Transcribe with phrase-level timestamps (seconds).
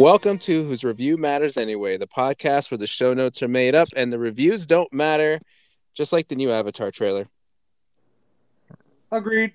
[0.00, 3.88] Welcome to Whose Review Matters Anyway, the podcast where the show notes are made up
[3.94, 5.42] and the reviews don't matter,
[5.92, 7.28] just like the new Avatar trailer.
[9.12, 9.52] Agreed.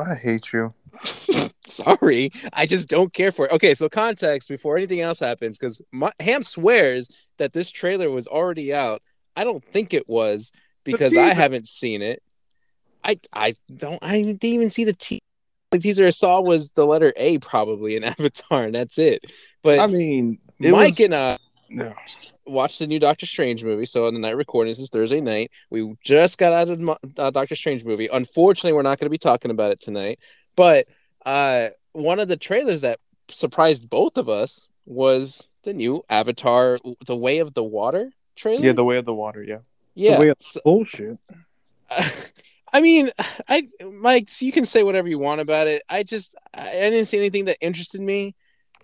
[0.00, 0.72] I hate you.
[1.66, 3.50] Sorry, I just don't care for it.
[3.50, 5.82] Okay, so context before anything else happens, because
[6.20, 9.02] Ham swears that this trailer was already out.
[9.34, 10.52] I don't think it was
[10.84, 12.22] because I haven't seen it.
[13.02, 15.22] I I don't I didn't even see the teaser.
[15.72, 19.24] The teaser I saw was the letter A probably in Avatar, and that's it.
[19.68, 21.00] But I mean, Mike was...
[21.00, 21.36] and uh
[21.68, 21.94] no.
[22.46, 23.84] watched the new Doctor Strange movie.
[23.84, 25.50] So on the night recording, this is Thursday night.
[25.68, 28.08] We just got out of uh, Doctor Strange movie.
[28.10, 30.20] Unfortunately, we're not going to be talking about it tonight.
[30.56, 30.88] But
[31.26, 37.16] uh, one of the trailers that surprised both of us was the new Avatar: The
[37.16, 38.64] Way of the Water trailer.
[38.64, 39.42] Yeah, The Way of the Water.
[39.42, 39.58] Yeah.
[39.94, 40.14] Yeah.
[40.14, 41.18] The way of bullshit.
[42.72, 43.10] I mean,
[43.46, 43.68] I
[44.00, 45.82] Mike, so you can say whatever you want about it.
[45.90, 48.34] I just I didn't see anything that interested me.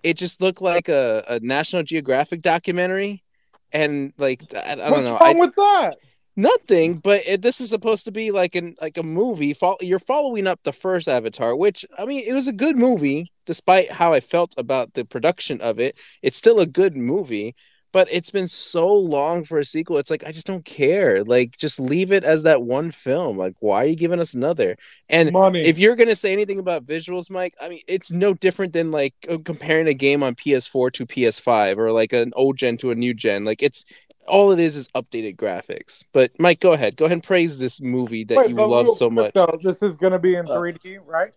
[0.05, 3.23] It just looked like a, a National Geographic documentary,
[3.71, 5.13] and like I, I don't What's know.
[5.13, 5.97] What's wrong I, with that?
[6.35, 9.53] nothing, but it, this is supposed to be like an like a movie.
[9.53, 13.31] Fo- you're following up the first Avatar, which I mean, it was a good movie,
[13.45, 15.97] despite how I felt about the production of it.
[16.21, 17.55] It's still a good movie,
[17.95, 19.97] but it's been so long for a sequel.
[19.99, 21.23] It's like I just don't care.
[21.23, 23.37] Like just leave it as that one film.
[23.37, 24.75] Like why are you giving us another?
[25.07, 25.61] And Money.
[25.61, 29.13] if you're gonna say anything about visuals, Mike, I mean it's no different than like
[29.29, 32.95] uh, comparing a game on PS4 to PS5 or like an old gen to a
[32.95, 33.45] new gen.
[33.45, 33.85] Like it's
[34.27, 36.03] all it is is updated graphics.
[36.11, 36.97] But Mike, go ahead.
[36.97, 39.35] Go ahead and praise this movie that Wait, you love so much.
[39.35, 41.31] though, this is going to be in Uh, 3D, right?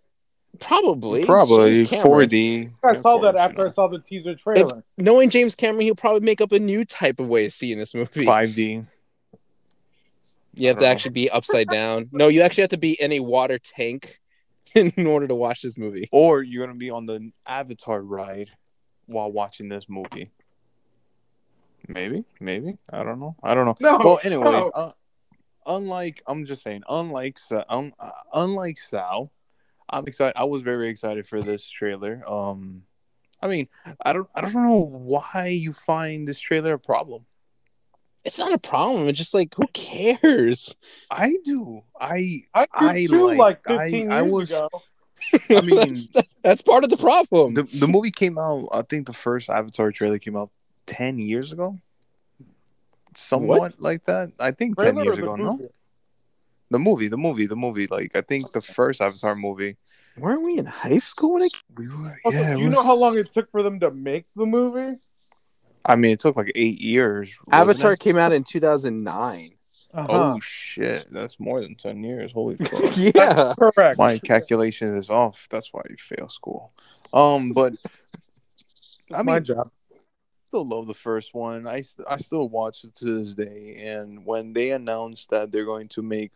[0.61, 1.25] Probably.
[1.25, 2.73] Probably 4D.
[2.83, 4.83] I saw that after I saw the teaser trailer.
[4.97, 7.95] Knowing James Cameron, he'll probably make up a new type of way of seeing this
[7.95, 8.25] movie.
[8.25, 8.86] 5D.
[10.55, 12.09] You have to don't actually be upside down.
[12.11, 14.20] No, you actually have to be in a water tank
[14.74, 16.08] in order to watch this movie.
[16.11, 18.51] Or you're gonna be on the Avatar ride
[19.07, 20.30] while watching this movie.
[21.86, 22.77] Maybe, maybe.
[22.92, 23.36] I don't know.
[23.42, 23.77] I don't know.
[23.80, 24.70] No, well, anyways, no.
[24.74, 24.91] uh,
[25.67, 29.30] unlike I'm just saying, unlike Sa- um, uh, unlike Sal,
[29.90, 30.34] I'm excited.
[30.36, 32.22] I was very excited for this trailer.
[32.28, 32.82] Um,
[33.40, 33.68] I mean,
[34.04, 37.24] I don't, I don't know why you find this trailer a problem.
[38.24, 39.08] It's not a problem.
[39.08, 40.76] It's just like, who cares?
[41.10, 41.82] I do.
[41.98, 44.68] I, I do I too, like- like I- 15 I years was- ago.
[45.50, 46.08] I mean, that's,
[46.42, 47.55] that's part of the problem.
[47.55, 48.68] the the movie came out.
[48.70, 50.50] I think the first Avatar trailer came out
[50.86, 51.76] ten years ago.
[53.16, 54.30] Somewhat like that.
[54.38, 55.34] I think ten Trailer or years the ago.
[55.36, 55.68] No, movie?
[56.70, 57.86] The movie, the movie, the movie.
[57.86, 59.77] Like I think the first Avatar movie.
[60.17, 62.18] Weren't we in high school when it We were.
[62.27, 62.55] Okay, Yeah.
[62.55, 64.98] do it you know how long it took for them to make the movie?
[65.84, 67.30] I mean, it took like eight years.
[67.51, 68.01] Avatar it?
[68.01, 69.52] came out in 2009.
[69.95, 70.06] Uh-huh.
[70.11, 71.06] Oh shit!
[71.11, 72.30] That's more than ten years.
[72.33, 72.95] Holy fuck!
[72.96, 73.55] yeah.
[73.58, 73.96] correct.
[73.98, 75.48] My calculation is off.
[75.50, 76.73] That's why you fail school.
[77.14, 77.73] Um, but
[79.14, 79.70] I my mean, job.
[80.48, 81.67] still love the first one.
[81.67, 83.77] I I still watch it to this day.
[83.86, 86.33] And when they announced that they're going to make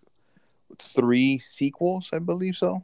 [0.78, 2.82] three sequels, I believe so.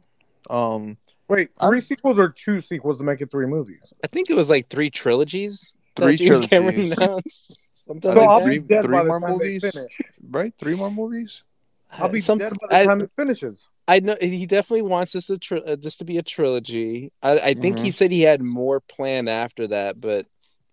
[0.49, 3.81] Um, Wait, I'm- three sequels or two sequels to make it three movies?
[4.03, 5.73] I think it was like three trilogies.
[5.95, 6.97] that Three James Cameron trilogies.
[6.97, 7.65] announced.
[7.85, 9.61] Something So think I'll like be three- dead three by the more time movies?
[9.61, 9.87] they
[10.29, 11.43] right, three more movies.
[11.91, 13.65] I'll be Some- dead by the I- time it finishes.
[13.87, 17.11] I know he definitely wants this to tri- uh, this to be a trilogy.
[17.23, 17.85] I, I think Mm-hmm.
[17.85, 20.27] he said he had more planned after that, but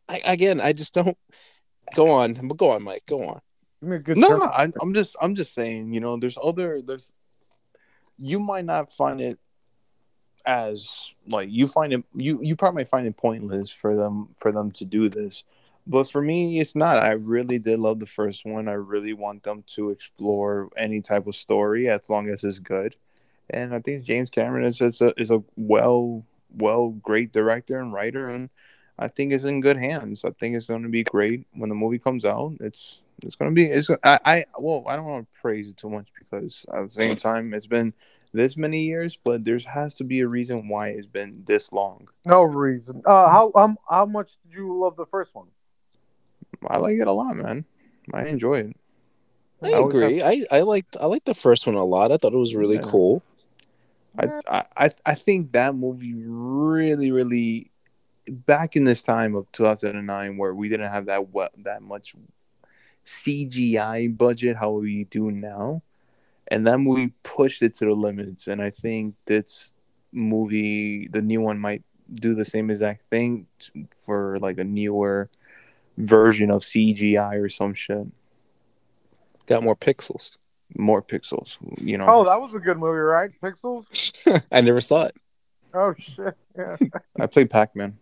[0.06, 1.16] I, again, I just don't.
[1.94, 3.04] Go on, go on, Mike.
[3.06, 3.40] Go on.
[3.80, 5.92] Give me a good No, no, I, I'm just I'm just saying.
[5.92, 7.10] You know, there's other there's.
[8.18, 9.38] You might not find it
[10.46, 14.70] as like you find it you you probably find it pointless for them for them
[14.72, 15.44] to do this.
[15.86, 17.02] But for me it's not.
[17.02, 18.68] I really did love the first one.
[18.68, 22.96] I really want them to explore any type of story as long as it's good.
[23.50, 26.24] And i think james cameron is, is a is a well
[26.56, 28.50] well great director and writer and
[28.98, 30.24] i think it's in good hands.
[30.24, 32.54] I think it's going to be great when the movie comes out.
[32.60, 35.76] It's it's going to be it's I, I well i don't want to praise it
[35.76, 37.94] too much because at the same time it's been
[38.36, 42.08] this many years, but there has to be a reason why it's been this long.
[42.24, 43.02] No reason.
[43.04, 45.48] Uh, how um, how much did you love the first one?
[46.66, 47.64] I like it a lot, man.
[48.12, 48.76] I enjoy it.
[49.62, 50.22] I I would agree.
[50.22, 52.12] I I liked I liked the first one a lot.
[52.12, 52.82] I thought it was really Yeah.
[52.82, 53.22] cool.
[54.18, 57.70] I, I I I think that movie really, really
[58.28, 62.14] back in this time of 2009 where we didn't have that what that much
[63.06, 65.82] CGI budget how we do now,
[66.48, 68.48] and that movie pushed it to the limits.
[68.48, 69.72] And I think this
[70.12, 71.82] movie, the new one, might
[72.12, 73.46] do the same exact thing
[73.98, 75.30] for like a newer
[75.96, 78.06] version of CGI or some shit.
[79.46, 80.38] Got more pixels.
[80.76, 82.06] More pixels, you know.
[82.08, 83.30] Oh, that was a good movie, right?
[83.40, 84.42] Pixels.
[84.52, 85.14] I never saw it.
[85.72, 86.36] Oh shit.
[86.58, 86.76] Yeah.
[87.20, 87.98] I played Pac Man.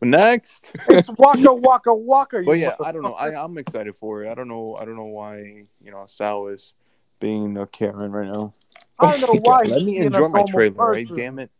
[0.00, 0.72] Next.
[0.88, 2.42] It's Waka Waka Waka.
[2.44, 3.14] But yeah, I don't know.
[3.14, 4.30] I, I'm excited for it.
[4.30, 4.76] I don't know.
[4.76, 6.74] I don't know why you know Sal is
[7.20, 8.54] being a Karen right now.
[8.98, 9.62] I don't know why.
[9.62, 11.06] Let he's me enjoy my normal trailer, right?
[11.14, 11.50] Damn it.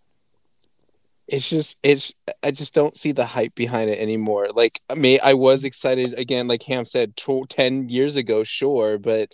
[1.29, 4.49] it's just it's I just don't see the hype behind it anymore.
[4.55, 8.99] Like I mean, I was excited again, like Ham said, tw- ten years ago, sure,
[8.99, 9.31] but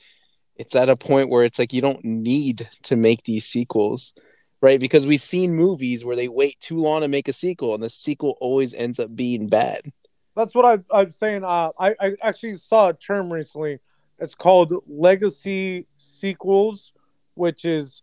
[0.56, 4.12] it's at a point where it's like you don't need to make these sequels,
[4.60, 4.80] right?
[4.80, 7.90] Because we've seen movies where they wait too long to make a sequel, and the
[7.90, 9.92] sequel always ends up being bad.
[10.36, 11.44] That's what I, I'm saying.
[11.44, 13.78] Uh, I, I actually saw a term recently.
[14.18, 16.92] It's called legacy sequels,
[17.34, 18.02] which is,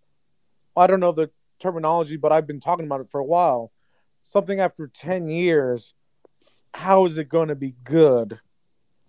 [0.75, 3.71] I don't know the terminology, but I've been talking about it for a while.
[4.23, 5.93] Something after 10 years,
[6.73, 8.39] how is it going to be good?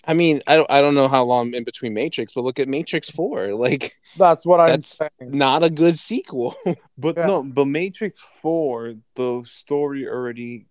[0.05, 2.69] I mean, I don't I don't know how long in between Matrix, but look at
[2.69, 5.11] Matrix Four, like That's what I'm That's- saying.
[5.37, 6.55] not a good sequel.
[6.99, 7.27] But Yeah.
[7.27, 10.67] no, but Matrix Four, the story already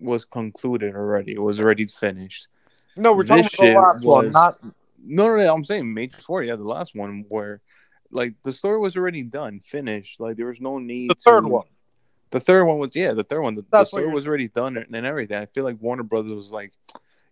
[0.00, 1.32] was concluded already.
[1.32, 2.48] It was already finished.
[2.96, 4.58] No, we're talking about the shit last one, not
[5.04, 5.54] No, no, no.
[5.54, 6.42] I'm saying Matrix Four.
[6.42, 7.60] Yeah, the last one where,
[8.10, 10.18] like, the story was already done, finished.
[10.20, 11.10] Like, there was no need.
[11.10, 11.66] the third to- one.
[12.30, 13.54] The third one was yeah, the third one.
[13.54, 15.36] The, the story was already done and and everything.
[15.36, 16.72] I feel like Warner Brothers was like,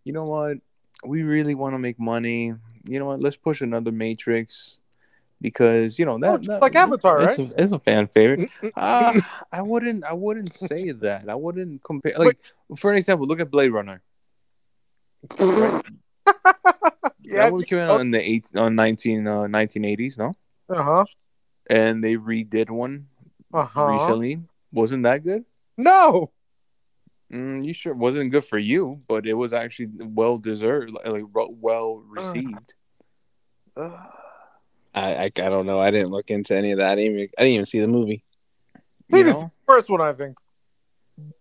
[0.05, 0.59] you know what,
[1.05, 2.55] we really want to make money.
[2.85, 4.79] You know what, let's push another Matrix
[5.41, 7.52] because you know that, Oh, that- like Avatar, it's right?
[7.52, 8.50] A, it's a fan favorite.
[8.76, 9.12] Uh,
[9.52, 10.05] I wouldn't.
[10.05, 11.29] I wouldn't say that.
[11.29, 12.14] I wouldn't compare.
[12.19, 12.38] Like
[12.76, 14.02] for an example, look at Blade Runner.
[15.38, 15.82] Right?
[17.23, 17.44] Yeah.
[17.44, 20.32] that movie came out in the eight on 19, uh, 1980s, no?
[20.69, 21.05] Uh huh.
[21.69, 23.06] And they redid one
[23.55, 23.85] Uh huh.
[23.87, 24.43] recently.
[24.73, 25.44] Wasn't that good?
[25.76, 26.31] No.
[27.32, 31.25] Mm, you sure wasn't good for you, but it was actually well deserved, like, like
[31.29, 32.75] well received.
[33.77, 33.97] Uh,
[34.94, 35.79] I, I I don't know.
[35.79, 36.91] I didn't look into any of that.
[36.91, 38.25] I didn't even, I didn't even see the movie.
[38.75, 39.47] you Maybe it's know?
[39.47, 40.37] the first one, I think.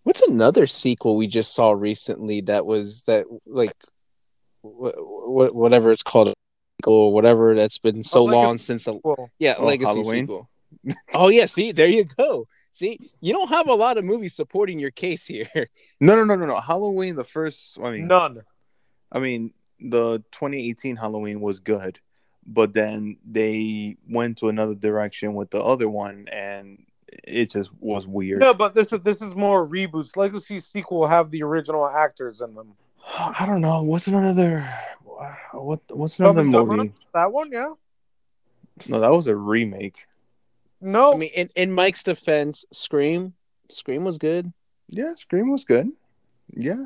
[0.03, 3.73] What's another sequel we just saw recently that was that like
[4.63, 6.33] wh- wh- whatever it's called
[6.85, 8.99] or whatever that's been so Legacy long since a
[9.39, 10.23] yeah Oh, legacy Halloween?
[10.27, 10.49] sequel.
[11.13, 12.45] oh yeah, see there you go.
[12.79, 15.47] See, you don't have a lot of movies supporting your case here.
[15.99, 16.59] No, no, no, no, no.
[16.61, 17.77] Halloween, the first.
[17.83, 18.41] I mean, none.
[19.11, 21.99] I mean, the 2018 Halloween was good,
[22.47, 26.85] but then they went to another direction with the other one, and
[27.25, 28.39] it just was weird.
[28.39, 30.15] No, but this is this is more reboots.
[30.15, 32.75] Legacy sequel have the original actors in them.
[33.05, 33.83] I don't know.
[33.83, 34.73] What's another?
[35.51, 35.81] What?
[35.89, 36.77] What's another Dumb and Dumber?
[36.77, 36.93] movie?
[37.13, 37.73] That one, yeah.
[38.87, 39.97] No, that was a remake.
[40.81, 43.33] No, I mean, in, in Mike's defense, Scream,
[43.69, 44.53] Scream was good.
[44.87, 45.89] Yeah, Scream was good.
[46.53, 46.85] Yeah,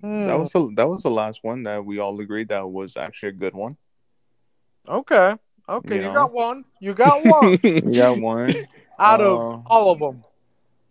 [0.00, 2.96] Hmm, that was the that was the last one that we all agreed that was
[2.96, 3.76] actually a good one.
[4.88, 5.34] okay.
[5.68, 6.14] Okay, You you, know?
[6.14, 6.64] got one.
[6.80, 7.58] You got one
[7.92, 8.54] Yeah, one
[8.98, 10.24] out of Uh, all of them.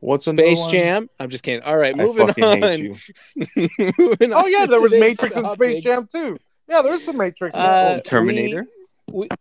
[0.02, 0.68] What's another Space?
[0.72, 1.08] Jam.
[1.20, 1.64] I'm just kidding.
[1.64, 2.62] All right, moving fucking on.
[2.62, 2.94] hate you.
[3.98, 5.84] Moving Oh on yeah, there was today's Matrix and Space.
[5.84, 6.38] Jam too.
[6.70, 7.56] Yeah, there's the Matrix.
[7.56, 8.02] Uh.
[8.06, 8.66] Terminator.
[8.66, 8.77] We,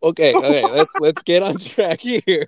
[0.02, 2.46] okay, okay, let's let's get on track here.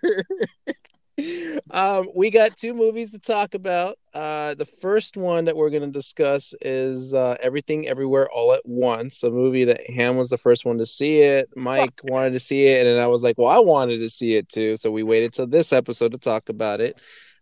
[1.71, 3.99] um, we got two movies to talk about.
[4.15, 8.63] Uh, the first one that we're going to discuss is uh, Everything Everywhere All at
[8.65, 11.49] Once, a movie that Ham was the first one to see it.
[11.57, 14.37] Mike wanted to see it, and then I was like, "Well, I wanted to see
[14.37, 17.01] it too," so we waited till this episode to talk about it.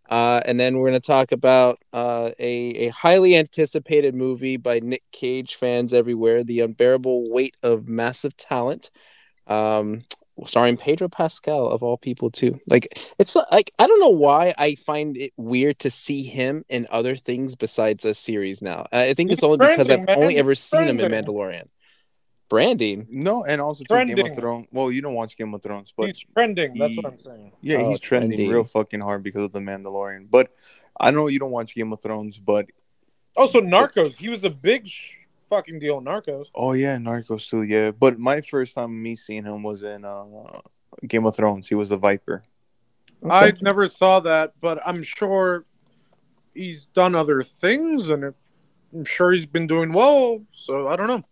[0.09, 4.79] Uh, and then we're going to talk about uh, a, a highly anticipated movie by
[4.79, 8.89] Nick Cage fans everywhere, The Unbearable Weight of Massive Talent
[9.47, 10.01] um
[10.45, 12.87] starring pedro pascal of all people too like
[13.17, 17.15] it's like i don't know why i find it weird to see him in other
[17.15, 20.15] things besides a series now i think it's He's only because i've man.
[20.17, 21.65] only ever He's seen him in mandalorian
[22.49, 24.67] branding No, and also too, Game of Thrones.
[24.71, 26.77] Well, you don't watch Game of Thrones, but He's trending.
[26.77, 27.51] That's what I'm saying.
[27.61, 28.49] yeah, Oh, he's trending trending.
[28.49, 30.29] real fucking hard because of the Mandalorian.
[30.29, 30.51] But
[30.97, 32.67] I know you don't watch Game of Thrones, but
[33.35, 34.15] Also, Narcos.
[34.15, 35.11] He was a big sh-
[35.49, 36.01] fucking deal.
[36.01, 36.45] Narcos.
[36.55, 37.63] oh yeah, Narcos too.
[37.63, 40.25] Yeah, but my first time me seeing him was in uh,
[41.07, 41.67] Game of Thrones.
[41.67, 42.43] He was the Viper.
[43.29, 45.65] I never saw that, but I'm sure
[46.53, 48.33] he's done other things, and
[48.93, 50.41] I'm sure he's been doing well.
[50.53, 51.23] So I don't know.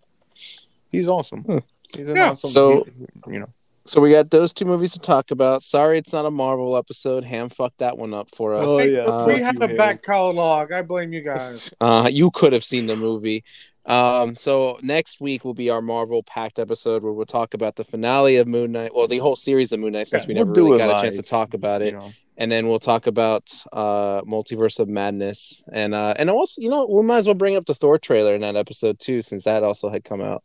[0.92, 1.42] He's awesome.
[1.44, 1.58] Hmm.
[1.96, 2.32] He's an Yeah.
[2.32, 2.50] awesome.
[2.50, 2.86] So-
[3.28, 3.50] you know,
[3.86, 7.24] so we got those two movies to talk about sorry it's not a marvel episode
[7.24, 9.26] ham fucked that one up for us Oh, Hey, yeah.
[9.26, 10.72] we Uh, have a back catalog.
[10.72, 11.72] I blame you guys.
[11.82, 13.44] Uh, you could have seen the movie.
[13.86, 17.84] Um, so next week will be our Marvel packed episode where we'll talk about the
[17.84, 18.96] finale of Moon Knight.
[18.96, 20.98] Well, the whole series of Moon Knight since Yeah, we we'll never really it got
[20.98, 21.94] a chance to talk about it.
[21.94, 22.12] You know.
[22.38, 25.64] And then we'll talk about uh Multiverse of Madness.
[25.72, 28.34] And uh and also, you know, we might as well bring up the Thor trailer
[28.36, 30.44] in that episode too, since that also had come out.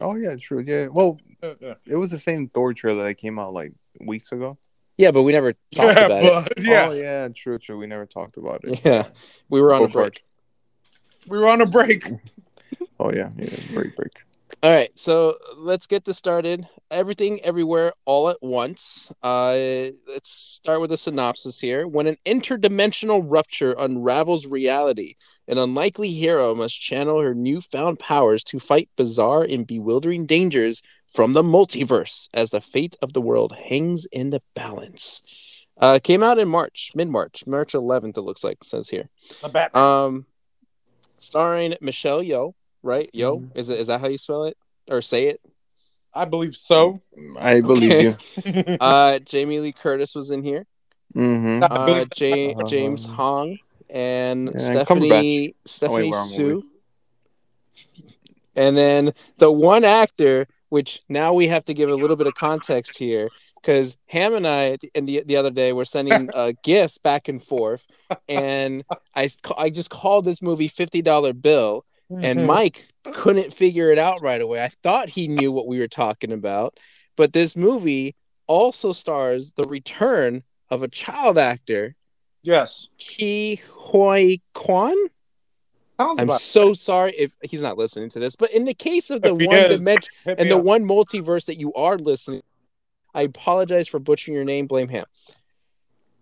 [0.00, 0.62] Oh yeah, true.
[0.64, 0.86] Yeah.
[0.86, 1.74] Well, Uh, yeah.
[1.86, 4.56] it was the same Thor trailer that came out like weeks ago.
[4.96, 6.60] Yeah, but we never talked yeah, about it.
[6.60, 7.78] yeah, Oh yeah, true, true.
[7.78, 8.80] We never talked about it.
[8.84, 9.04] Yeah,
[9.48, 10.22] we were on Go a for break.
[11.28, 12.04] We were on a break.
[13.00, 13.48] Oh yeah, yeah.
[13.72, 14.12] Break, break.
[14.60, 16.66] All right, so let's get this started.
[16.90, 19.12] Everything, everywhere, all at once.
[19.22, 21.86] Uh, let's start with a synopsis here.
[21.86, 25.14] When an interdimensional rupture unravels reality,
[25.46, 30.82] an unlikely hero must channel her newfound powers to fight bizarre and bewildering dangers
[31.12, 35.22] from the multiverse as the fate of the world hangs in the balance.
[35.80, 39.08] Uh, came out in March, mid March, March 11th, it looks like, says here.
[39.40, 39.82] The Batman.
[39.82, 40.26] Um,
[41.18, 43.10] starring Michelle Yeoh, right?
[43.12, 43.50] Yo, Mhm.
[43.56, 44.56] is it is that how you spell it
[44.90, 45.40] or say it?
[46.14, 47.00] I believe so.
[47.38, 48.16] I believe Okay.
[48.68, 48.76] you.
[48.80, 50.66] Uh, Jamie Lee Curtis was in here.
[51.14, 51.62] Mm-hmm.
[51.62, 52.08] Uh, believe-
[52.56, 53.58] Ja- Uh, James Hong
[53.90, 56.62] and yeah, Stephanie Stephanie wrong Hsu.
[58.56, 62.34] And then the one actor, which now we have to give a little bit of
[62.34, 63.28] context here,
[63.60, 67.42] because Ham and I and the, the other day were sending uh, gifts back and
[67.42, 67.86] forth,
[68.28, 68.84] and
[69.14, 72.46] I I just called this movie Fifty Dollar Bill, and Mhm.
[72.46, 74.62] Mike couldn't figure it out right away.
[74.62, 76.78] I thought he knew what we were talking about,
[77.16, 78.14] but this movie
[78.46, 81.94] also stars the return of a child actor,
[82.42, 83.60] yes, Ke
[83.90, 84.94] Huy Quan.
[85.98, 89.22] sounds I'm so sorry if he's not listening to this, but in the case of
[89.22, 92.42] the one dimension and the one multiverse that you are listening,
[93.14, 94.66] I apologize for butchering your name.
[94.66, 95.04] Blame him.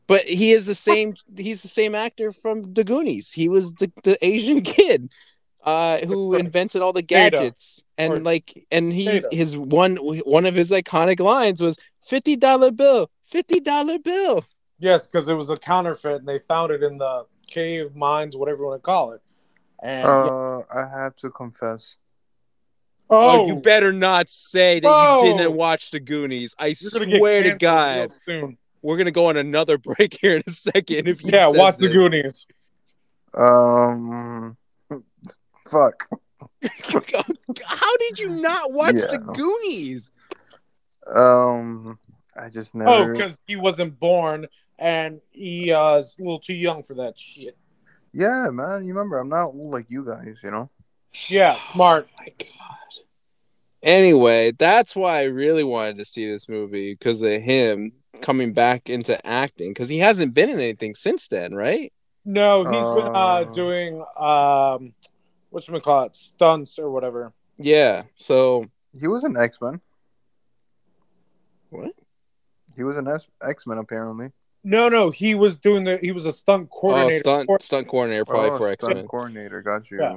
[0.07, 1.17] But he is the same.
[1.37, 3.33] he's the same actor from The Goonies.
[3.33, 5.11] He was the, the Asian kid
[5.65, 7.37] uh, who invented all the Data.
[7.39, 9.29] gadgets, and Or like, and he Data.
[9.33, 14.45] his one one of his iconic lines was fifty dollar bill, fifty dollar bill.
[14.79, 18.59] Yes, because it was a counterfeit, and they found it in the cave mines, whatever
[18.63, 19.23] you want to call it.
[19.83, 20.33] And yeah.
[20.33, 21.97] Uh, I have to confess.
[23.09, 25.25] Oh, you better not say that Oh.
[25.25, 26.55] you didn't watch The Goonies.
[26.59, 28.11] I You're gonna get swear to God.
[28.11, 28.59] soon.
[28.83, 31.07] We're gonna go on another break here in a second.
[31.09, 31.89] If he Yeah, says watch the.
[31.89, 32.47] Goonies.
[33.35, 34.57] Um,
[35.71, 36.09] fuck.
[37.67, 39.07] How did you not watch Yeah.
[39.07, 40.11] the Goonies?
[41.07, 41.99] Um,
[42.37, 42.91] I just never.
[42.91, 44.47] Oh, because he wasn't born,
[44.79, 47.57] and he uh, is a little too young for that shit.
[48.13, 48.83] Yeah, man.
[48.85, 50.37] You remember, I'm not old like you guys.
[50.43, 50.71] You know.
[51.29, 52.09] Yeah, smart.
[52.19, 52.77] my God.
[53.83, 57.93] Anyway, that's why I really wanted to see this movie because of him
[58.23, 61.93] coming back into acting because he hasn't been in anything since then, right?
[62.25, 62.71] No, he's
[63.05, 63.45] been uh, Uh.
[63.45, 64.93] doing um,
[65.51, 67.33] what you call it, stunts or whatever.
[67.59, 68.05] Yeah.
[68.15, 68.65] So
[68.99, 69.81] He was an X Men.
[71.71, 71.93] what?
[72.75, 74.31] He was an X Men apparently.
[74.65, 75.99] No, no, he was doing the.
[75.99, 77.19] He was a stunt Oh, coordinator.
[77.19, 79.07] stunt for- stunt coordinator probably Oh, for X stunt Men.
[79.07, 79.63] coordinator.
[79.63, 79.99] Got you.
[80.01, 80.17] Yeah.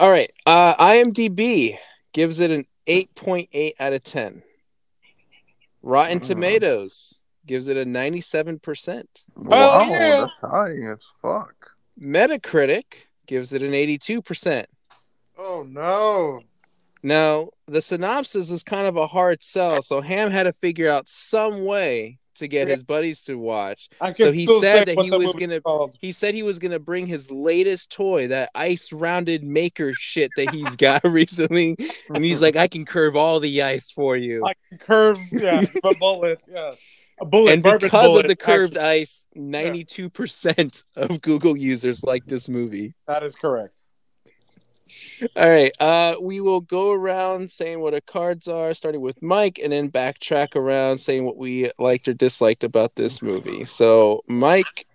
[0.00, 0.30] All right.
[0.44, 1.78] Uh, IMDb
[2.14, 4.42] gives it an 8.8 out of 10.
[5.82, 6.22] Rotten Mm.
[6.22, 9.04] Tomatoes gives it a 97%.
[9.36, 10.20] Wow, yeah.
[10.20, 11.72] that's high as fuck.
[12.00, 14.64] Metacritic gives it an 82%.
[15.36, 16.42] Oh no!
[17.02, 21.08] Now, the synopsis is kind of a hard sell, so Ham had to figure out
[21.08, 23.88] some way to get his buddies to watch.
[24.14, 25.96] So he said that he was gonna- called.
[26.00, 30.30] He said he was going to bring his latest toy, that ice rounded maker shit
[30.36, 31.76] that he's got recently.
[32.08, 34.40] And he's like, I can curve all the ice for you.
[34.40, 36.72] like a curve, yeah, a bullet, yeah,
[37.20, 37.52] a bullet.
[37.52, 39.00] and because bullet, of the curved actually.
[39.00, 42.94] ice, 92% of Google users like this movie.
[43.06, 43.80] that is correct.
[45.36, 45.72] All right.
[45.80, 49.90] Uh, we will go around saying what our cards are, starting with Mike, and then
[49.90, 53.64] backtrack around saying what we liked or disliked about this movie.
[53.64, 54.86] So, Mike,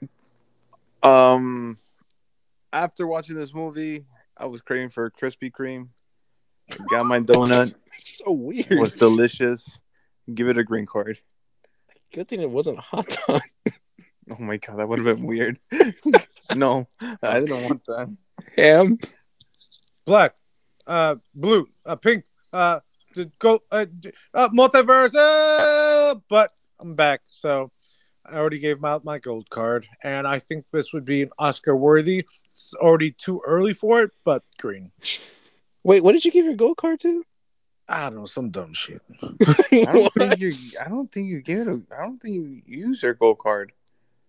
[1.01, 1.77] Um,
[2.73, 4.05] after watching this movie,
[4.37, 5.89] I was craving for Krispy Kreme.
[6.89, 7.73] Got my donut.
[7.87, 8.71] it's so weird.
[8.71, 9.79] It was delicious.
[10.31, 11.17] Give it a green card.
[12.13, 13.41] Good thing it wasn't a hot dog.
[14.31, 15.59] Oh my god, that would have been weird.
[16.55, 18.15] no, I didn't want that.
[18.57, 18.99] Ham.
[20.05, 20.35] Black,
[20.87, 22.79] uh, blue, uh, pink, uh,
[23.15, 23.85] d- go, uh,
[24.33, 25.13] uh multiverse.
[25.15, 27.71] Uh, but I'm back, so
[28.25, 31.75] I already gave out my gold card, and I think this would be an Oscar
[31.75, 32.25] worthy.
[32.51, 34.91] It's already too early for it, but green.
[35.83, 37.23] Wait, what did you give your gold card to?
[37.87, 39.01] I don't know, some dumb shit.
[39.21, 40.53] I don't think you.
[40.85, 41.67] I don't think you gave it.
[41.67, 43.71] A, I don't think you used your gold card.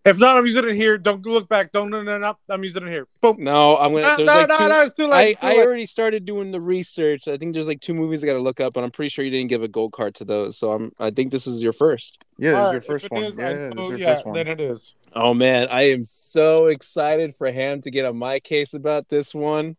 [0.02, 0.96] If not, I'm using it here.
[0.96, 1.72] Don't look back.
[1.72, 2.34] Don't no no no.
[2.48, 3.06] I'm using it here.
[3.20, 3.36] Boom.
[3.38, 4.02] No, I'm gonna.
[4.02, 5.30] No, no, like no, two, no, it's too I, late.
[5.32, 5.66] it's too I late.
[5.66, 7.28] already started doing the research.
[7.28, 9.26] I think there's like two movies I got to look up, and I'm pretty sure
[9.26, 10.56] you didn't give a gold card to those.
[10.56, 10.90] So I'm.
[10.98, 12.24] I think this is your first.
[12.38, 13.24] Yeah, All this is your first it one.
[13.24, 14.34] is, yeah, I this know- your yeah, first one.
[14.36, 14.94] then it is.
[15.14, 19.34] Oh man, I am so excited for Ham to get on my case about this
[19.34, 19.76] one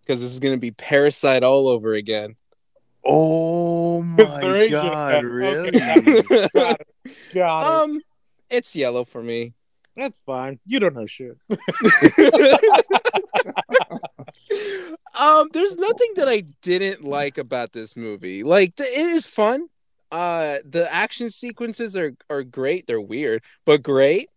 [0.00, 2.34] because this is gonna be Parasite all over again.
[3.04, 5.24] Oh my god!
[5.24, 5.68] Really?
[5.68, 7.32] okay, got it.
[7.32, 7.82] Got it.
[7.82, 8.00] Um,
[8.50, 9.54] it's yellow for me.
[9.96, 10.60] That's fine.
[10.64, 11.36] You don't know shit.
[15.18, 18.44] um, there's nothing that I didn't like about this movie.
[18.44, 19.66] Like, the, it is fun.
[20.10, 22.86] Uh, the action sequences are are great.
[22.86, 24.30] They're weird, but great.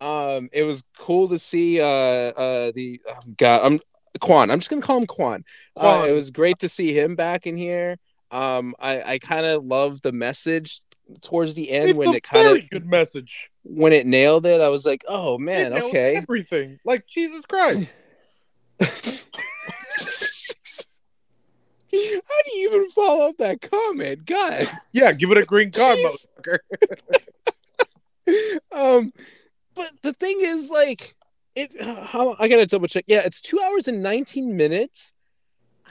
[0.00, 1.80] Um, it was cool to see.
[1.80, 3.80] Uh, uh, the oh God, I'm
[4.20, 4.50] Quan.
[4.50, 5.44] I'm just gonna call him Quan.
[5.76, 7.98] Uh, it was great to see him back in here.
[8.30, 10.80] Um, I I kind of love the message
[11.22, 13.50] towards the end It's when it kind of good message.
[13.68, 14.60] When it nailed it.
[14.60, 16.16] I was like, oh man, okay.
[16.16, 16.78] Everything.
[16.84, 17.92] Like Jesus Christ.
[21.90, 24.26] How do you even follow up that comment?
[24.26, 24.68] God.
[24.92, 26.58] Yeah, give it a green card, motherfucker.
[28.70, 29.10] Um,
[29.74, 31.14] but the thing is, like,
[31.56, 31.70] it.
[31.80, 33.04] How I gotta double check.
[33.06, 35.14] Yeah, it's two hours and nineteen minutes.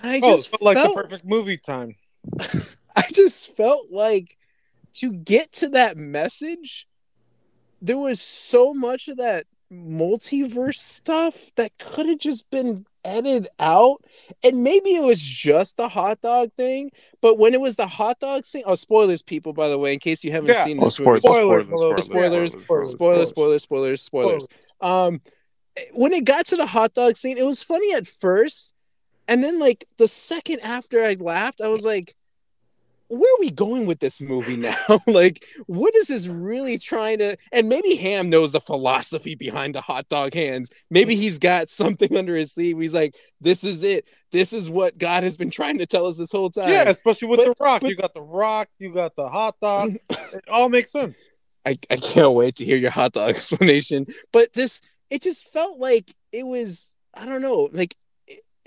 [0.04, 1.96] I Oh, just felt like felt, the perfect movie time.
[2.96, 4.38] I just felt like
[4.96, 6.87] to get to that message,
[7.82, 14.04] there was so much of that multiverse stuff that could have just been edited out.
[14.44, 16.92] And maybe it was just the hot dog thing,
[17.22, 20.00] but when it was the hot dog thing, oh, spoilers, people, by the way, in
[20.00, 20.64] case you haven't Yeah.
[20.64, 21.20] seen Oh, this movie.
[21.20, 21.68] spoilers, Spoilers,
[22.06, 22.52] spoilers, spoilers,
[22.92, 24.48] spoilers, spoilers, spoilers, spoilers.
[24.82, 25.22] Um,
[25.94, 28.74] when it got to the hot dog scene, it was funny at first,
[29.28, 32.16] and then like the second after I laughed, I was like,
[33.10, 34.76] "Where are we going with this movie now?
[35.08, 39.82] like, what is this really trying to?" And maybe Ham knows the philosophy behind the
[39.82, 40.70] hot dog hands.
[40.90, 42.80] Maybe he's got something under his sleeve.
[42.80, 44.06] He's like, "This is it.
[44.32, 47.28] This is what God has been trying to tell us this whole time." Yeah, especially
[47.30, 47.82] with But- the rock.
[47.82, 49.96] but- you got the rock, you got the hot dog.
[50.10, 51.20] it all makes sense.
[51.66, 54.06] I, I can't wait to hear your hot dog explanation.
[54.32, 57.94] But this, it just felt like it was, I don't know, like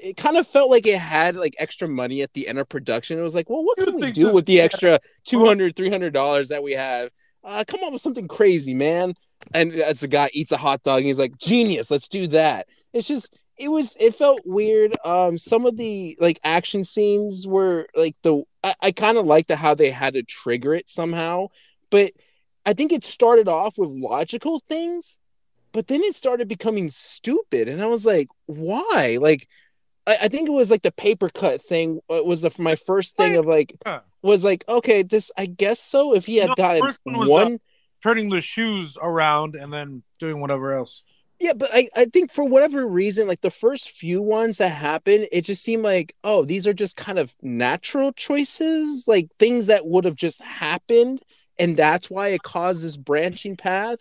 [0.03, 3.19] it kind of felt like it had like extra money at the end of production.
[3.19, 6.73] It was like, well, what can we do with the extra 200 $300 that we
[6.73, 7.11] have?
[7.45, 9.15] Uh, come up with something crazy, man.
[9.55, 12.67] And as the guy eats a hot dog, and he's like, genius, let's do that.
[12.93, 14.95] It's just, it was, it felt weird.
[15.05, 19.49] Um, some of the like action scenes were like the, I, I kind of liked
[19.49, 21.49] the how they had to trigger it somehow,
[21.91, 22.13] but
[22.67, 25.21] I think it started off with logical things,
[25.73, 29.19] but then it started becoming stupid, and I was like, why?
[29.21, 29.49] Like,
[30.07, 33.17] I, I think it was like the paper cut thing uh, was the my first
[33.17, 34.01] thing of like Yeah.
[34.23, 36.15] was like, okay, this I guess so.
[36.15, 37.59] If he had No, gotten one was, one,
[38.03, 41.03] Turning the shoes around and then doing whatever else.
[41.39, 45.27] Yeah, but I, I think for whatever reason, like the first few ones that happened,
[45.33, 49.87] it just seemed like, oh, these are just kind of natural choices, like things that
[49.87, 51.23] would have just happened.
[51.59, 53.99] And that's why it caused this branching path.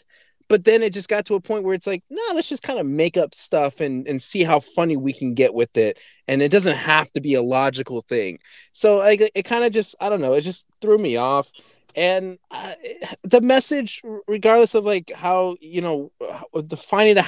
[0.49, 2.79] But then it just got to a point where it's like, no, let's just kind
[2.79, 5.97] of make up stuff and, and see how funny we can get with it.
[6.27, 8.39] And it doesn't have to be a logical thing.
[8.73, 11.49] So I, it kind of just, I don't know, it just threw me off
[11.95, 12.73] and uh,
[13.23, 16.11] the message regardless of like how you know
[16.53, 17.25] the finding the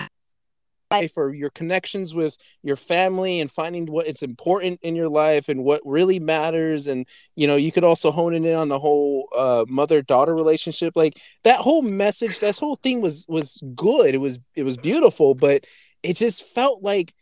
[0.91, 5.49] life or your connections with your family and finding what it's important in your life
[5.49, 6.87] and what really matters.
[6.87, 10.93] And you know you could also hone in on the whole uh, mother daughter relationship.
[10.95, 14.13] Like that whole message that whole thing was was good.
[14.13, 15.65] It was it was beautiful but
[16.03, 17.13] it just felt like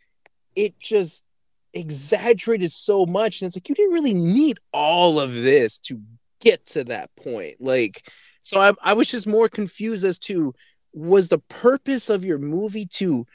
[0.56, 1.24] it just
[1.72, 3.40] exaggerated so much.
[3.40, 6.00] And it's like you didn't really need all of this to
[6.40, 7.56] get to that point.
[7.60, 8.10] Like
[8.42, 10.54] so I, I was just more confused as to
[10.92, 13.26] was the purpose of your movie to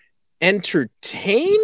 [0.42, 1.58] entertain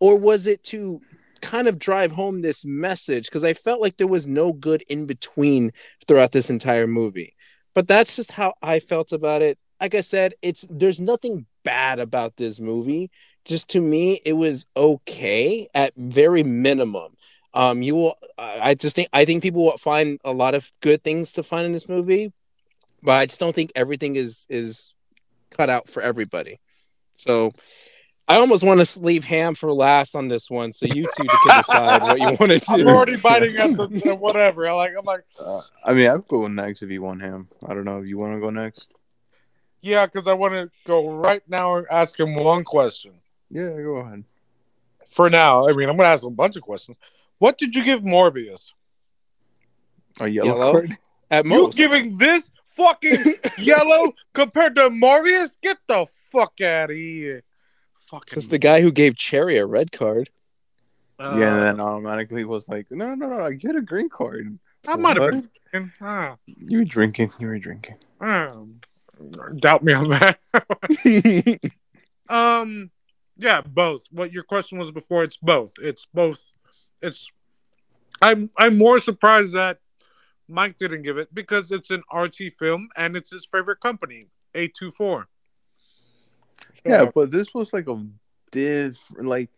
[0.00, 1.00] or was it to
[1.40, 3.26] kind of drive home this message?
[3.26, 5.72] Because i felt like there was no good in between
[6.06, 7.34] throughout this entire movie.
[7.74, 9.58] But that's just how i felt about it.
[9.80, 13.10] Like i said it's there's nothing bad about this movie.
[13.44, 17.16] Just to me it was okay at very minimum.
[17.54, 21.04] Um you will i just think i think people will find a lot of good
[21.04, 22.32] things to find in this movie
[23.02, 24.94] but i just don't think everything is is
[25.52, 26.58] cut out for everybody.
[27.14, 27.52] So
[28.28, 31.56] I almost want to leave Ham for last on this one, so you two can
[31.58, 32.88] decide what you want to I'm do.
[32.88, 34.66] already biting at the, the whatever.
[34.68, 37.48] I like I'm like, Uh, I mean, I'm going next if you want Ham.
[37.66, 38.88] I don't know if you want to go next.
[39.82, 43.12] yeah, because I want to go right now and ask him one question.
[43.50, 44.24] Yeah, go ahead.
[45.08, 46.96] For now, I mean, I'm gonna ask him a bunch of questions.
[47.38, 48.70] What did you give Morbius?
[50.20, 50.72] A yellow, Yellow?
[50.72, 50.96] card.
[51.30, 53.16] At You giving this fucking
[53.58, 55.58] yellow compared to Morbius?
[55.60, 57.42] Get the fuck out of here!
[58.12, 60.28] Fucking since the guy who gave Cherry a red card.
[61.18, 64.58] uh, yeah, and then automatically was like, no, no, no, get a green card.
[64.86, 65.46] I might have What?
[65.72, 65.92] been.
[66.02, 67.30] Ah, You were drinking.
[67.40, 67.96] You were drinking.
[68.20, 68.52] ah,
[69.56, 70.38] doubt me on that.
[72.28, 72.90] Um,
[73.36, 74.04] yeah, both.
[74.10, 75.72] What your question was before, it's both.
[75.80, 76.40] It's both.
[77.02, 77.30] It's.
[78.22, 79.78] I'm I'm more surprised that
[80.48, 85.24] Mike didn't give it because it's an RT film and it's his favorite company, A24.
[86.84, 88.04] Yeah, but this was like a
[88.50, 89.50] different, like,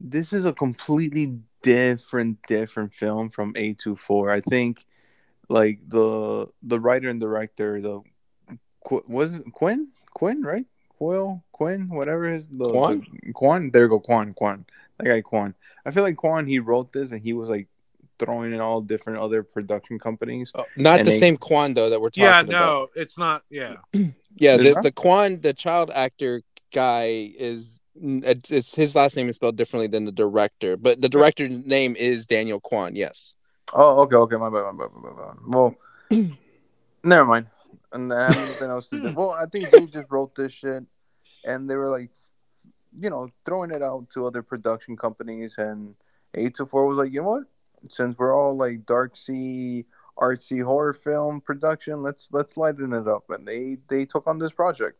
[0.00, 4.32] this is a completely different, different film from A24.
[4.32, 4.84] I think,
[5.48, 8.02] like the the writer and director, the
[9.08, 10.64] was it Quinn, Quinn, right?
[10.96, 13.06] Quill, Quinn, whatever his the Quan?
[13.22, 13.70] the- Quan.
[13.70, 14.64] There you go, Quan, Quan.
[14.98, 15.54] That guy Quan.
[15.84, 16.46] I feel like Quan.
[16.46, 17.68] He wrote this and he was like
[18.20, 20.52] throwing in all different other production companies.
[20.54, 22.48] Uh, not the they- same Quan though that we're talking about.
[22.48, 22.88] Yeah, about.
[22.94, 23.42] no, it's not.
[23.50, 23.76] Yeah.
[24.36, 24.82] Yeah, Is the, that?
[24.84, 29.88] the Quan, the child actor guy is it's, it's his last name is spelled differently
[29.88, 32.94] than the director, but the director's name is Daniel Kwan.
[32.94, 33.34] Yes.
[33.74, 35.16] Oh, okay, okay, my bad, my bad, my bad.
[35.16, 35.36] my bad.
[35.48, 35.74] Well,
[37.04, 37.46] never mind.
[37.92, 39.12] And I have nothing else to do.
[39.16, 40.84] Well, I think they just wrote this shit,
[41.44, 42.10] and they were like,
[42.98, 45.96] you know, throwing it out to other production companies, and
[46.36, 47.44] A24 was like, you know what?
[47.88, 49.86] Since we're all like dark sea,
[50.18, 54.52] artsy horror film production, let's let's lighten it up, and they they took on this
[54.52, 54.98] project.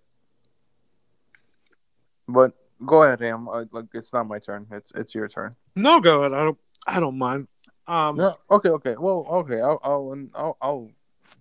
[2.27, 2.53] But
[2.85, 3.49] go ahead, Ham.
[3.49, 4.67] I, like it's not my turn.
[4.71, 5.57] It's it's your turn.
[5.75, 6.33] No, go ahead.
[6.33, 6.59] I don't.
[6.87, 7.49] I don't mind.
[7.87, 8.95] Um, No, okay, okay.
[8.99, 9.61] Well, okay.
[9.61, 10.91] I'll, I'll, I'll, I'll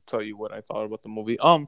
[0.08, 1.40] tell you what I thought about the movie.
[1.40, 1.68] Um,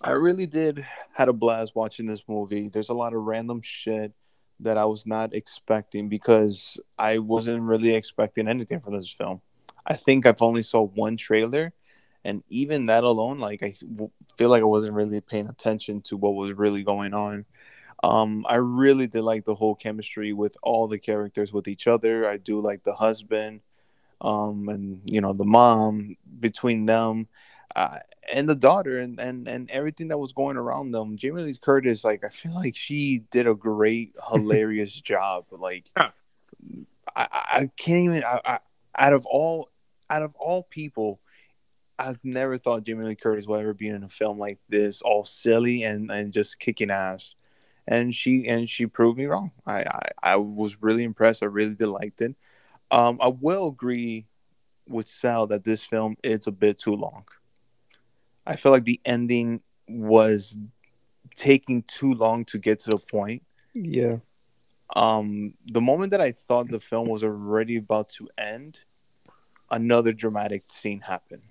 [0.00, 2.68] I really did had a blast watching this movie.
[2.68, 4.12] There's a lot of random shit
[4.60, 9.40] that I was not expecting because I wasn't really expecting anything from this film.
[9.86, 11.72] I think I've only saw one trailer,
[12.24, 13.74] and even that alone, like I
[14.36, 17.44] feel like I wasn't really paying attention to what was really going on.
[18.02, 22.28] Um, I really did like the whole chemistry with all the characters with each other.
[22.28, 23.60] I do like the husband,
[24.20, 27.28] um, and you know the mom between them,
[27.74, 27.98] uh,
[28.32, 31.16] and the daughter, and, and and everything that was going around them.
[31.16, 35.46] Jamie Lee Curtis, like I feel like she did a great, hilarious job.
[35.50, 36.10] Like Yeah.
[37.14, 38.24] I, I can't even.
[38.24, 38.58] I, I,
[38.98, 39.70] out of all,
[40.10, 41.20] out of all people.
[41.98, 45.24] I've never thought Jamie Lee Curtis would ever be in a film like this, all
[45.24, 47.34] silly and, and just kicking ass
[47.88, 49.52] and she and she proved me wrong.
[49.66, 51.42] I, I I was really impressed.
[51.42, 52.34] I really did liked it.
[52.90, 54.26] Um, I will agree
[54.88, 57.24] with Sal that this film is a bit too long.
[58.46, 60.58] I feel like the ending was
[61.34, 63.42] taking too long to get to the point.
[63.74, 64.18] Yeah.
[64.94, 68.84] Um, the moment that I thought the film was already about to end,
[69.70, 71.42] another dramatic scene happened,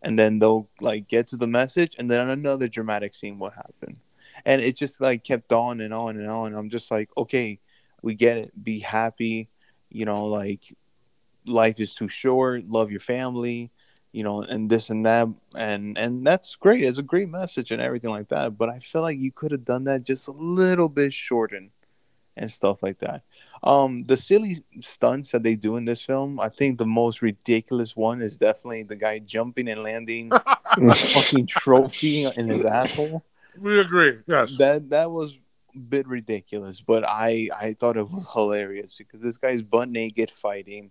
[0.00, 4.00] and then they'll like get to the message, and then another dramatic scene will happen
[4.44, 6.54] and it just like kept on and on and on.
[6.54, 7.58] I'm just like, okay,
[8.02, 8.64] we get it.
[8.64, 9.48] Be happy,
[9.90, 10.62] you know, like
[11.46, 12.64] life is too short.
[12.64, 13.70] Love your family,
[14.12, 16.82] you know, and this and that, and and that's great.
[16.82, 18.56] It's a great message and everything like that.
[18.56, 21.70] But I feel like you could have done that just a little bit shortened
[22.36, 23.22] and stuff like that.
[23.62, 27.94] Um, the silly stunts that they do in this film, I think the most ridiculous
[27.94, 33.22] one is definitely the guy jumping and landing a fucking trophy in his asshole
[33.58, 34.18] we agree.
[34.26, 34.56] Yes.
[34.58, 35.38] that that was
[35.74, 40.30] a bit ridiculous, but I I thought it was hilarious because this guy's butt naked
[40.30, 40.90] fighting,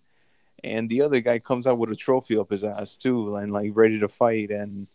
[0.64, 3.72] and the other guy comes out with a trophy up his ass too, and like
[3.74, 4.88] ready to fight, and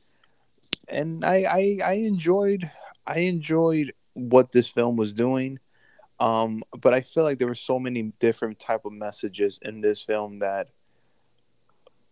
[0.89, 2.71] and I I, I enjoyed
[3.07, 5.59] I enjoyed what this film was doing,
[6.19, 10.01] um, but I feel like there were so many different type of messages in this
[10.03, 10.69] film that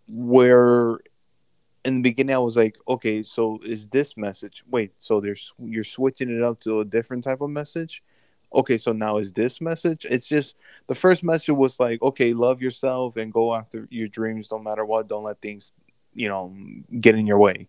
[0.06, 1.00] were
[1.84, 4.64] in the beginning I was like, okay, so is this message?
[4.70, 8.02] Wait, so there's you're switching it up to a different type of message?
[8.54, 10.06] Okay, so now is this message?
[10.08, 14.48] It's just the first message was like, okay, love yourself and go after your dreams
[14.50, 15.08] no matter what.
[15.08, 15.72] Don't let things,
[16.12, 16.54] you know,
[17.00, 17.68] get in your way.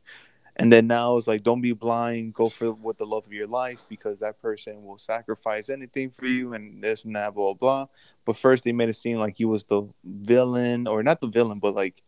[0.57, 2.33] And then now it's like, don't be blind.
[2.33, 6.27] Go for with the love of your life because that person will sacrifice anything for
[6.27, 7.87] you and this and that, blah blah.
[8.23, 11.59] But first, they made it seem like he was the villain, or not the villain,
[11.59, 12.03] but like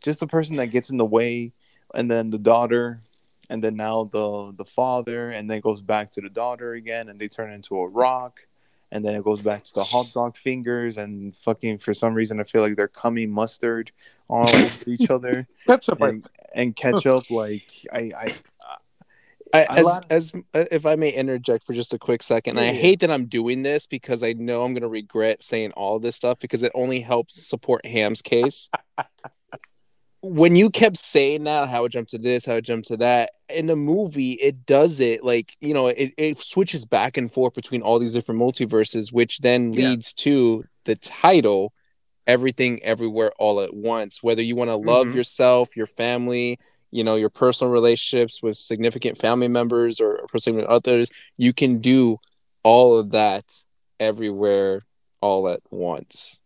[0.00, 1.52] just the person that gets in the way
[1.94, 3.02] and then the daughter
[3.50, 7.18] and then now the the father and then goes back to the daughter again and
[7.20, 8.46] they turn into a rock
[8.92, 12.40] and then it goes back to the hot dog fingers and fucking for some reason
[12.40, 13.92] i feel like they're coming mustard
[14.28, 18.32] all over each other That's a and, and ketchup like i
[19.52, 22.72] as lot- as uh, if I may interject for just a quick second, I Yeah.
[22.72, 26.38] hate that I'm doing this because I know I'm gonna regret saying all this stuff
[26.38, 28.68] because it only helps support Ham's case.
[30.22, 33.30] when you kept saying that, how it jumped to this, how it jumped to that,
[33.48, 37.54] in the movie, it does it like you know, it, it switches back and forth
[37.54, 39.88] between all these different multiverses, which then Yeah.
[39.90, 41.72] leads to the title
[42.26, 45.14] everything everywhere all at once whether you want to love Mhm.
[45.14, 46.58] yourself your family
[46.90, 51.78] you know your personal relationships with significant family members or personally with others you can
[51.78, 52.18] do
[52.62, 53.44] all of that
[53.98, 54.82] everywhere
[55.20, 56.40] all at once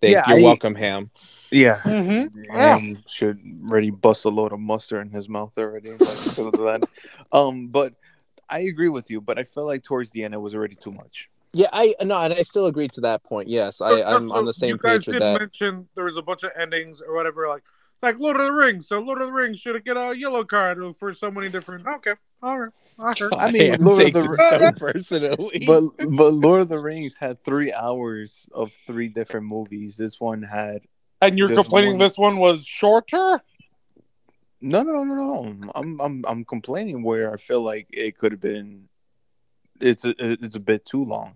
[0.00, 1.10] Thank Yeah, you're I- welcome ham
[1.56, 1.80] Yeah.
[1.84, 2.44] Mm-hmm.
[2.44, 2.76] Yeah.
[2.76, 3.40] And should
[3.70, 5.92] already bust a load of mustard in his mouth already.
[5.92, 6.86] because of that.
[7.32, 7.94] Um, but
[8.48, 10.92] I agree with you, but I feel like towards the end it was already too
[10.92, 11.28] much.
[11.52, 13.48] Yeah, I no, and I still agree to that point.
[13.48, 15.40] Yes, I, I'm on the same you guys page with did that.
[15.40, 17.62] mention there was a bunch of endings or whatever, like
[18.02, 18.88] like Lord of the Rings.
[18.88, 21.86] So Lord of the Rings should get a yellow card for so many different.
[21.86, 23.14] Okay, all right, I.
[23.38, 25.64] I mean, Am Lord of takes the it so personally.
[25.66, 29.96] But but Lord of the Rings had three hours of three different movies.
[29.96, 30.82] This one had
[31.20, 33.40] And you're Just complaining one- this one was shorter?
[34.62, 35.70] no no no no no.
[35.74, 38.88] I'm I'm I'm complaining where I feel like it could have been.
[39.80, 41.34] It's a it's a bit too long.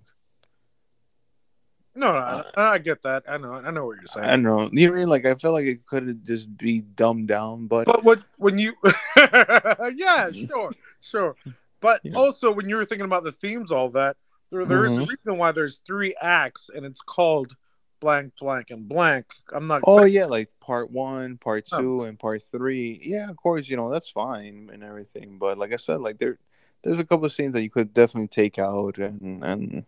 [1.95, 3.25] No, no, I, I get that.
[3.29, 4.25] I know, I know what you're saying.
[4.25, 4.71] I know.
[4.73, 5.09] You know what I mean?
[5.09, 8.59] Like I feel like it could have just be dumbed down, but, But what when
[8.59, 8.75] you
[9.17, 11.37] Yeah, sure, sure.
[11.81, 12.15] But Yeah.
[12.15, 14.17] also when you were thinking about the themes, all that,
[14.51, 15.03] there there is Mhm.
[15.03, 17.57] a reason why there's three acts and it's called
[18.01, 19.27] blank, blank, and blank.
[19.53, 21.79] I'm not oh saying- yeah, like part one, part Oh.
[21.79, 23.01] two, and part three.
[23.03, 25.39] Yeah, of course, you know that's fine and everything.
[25.39, 26.39] But like I said, like there,
[26.83, 29.85] there's a couple of scenes that you could definitely take out, and and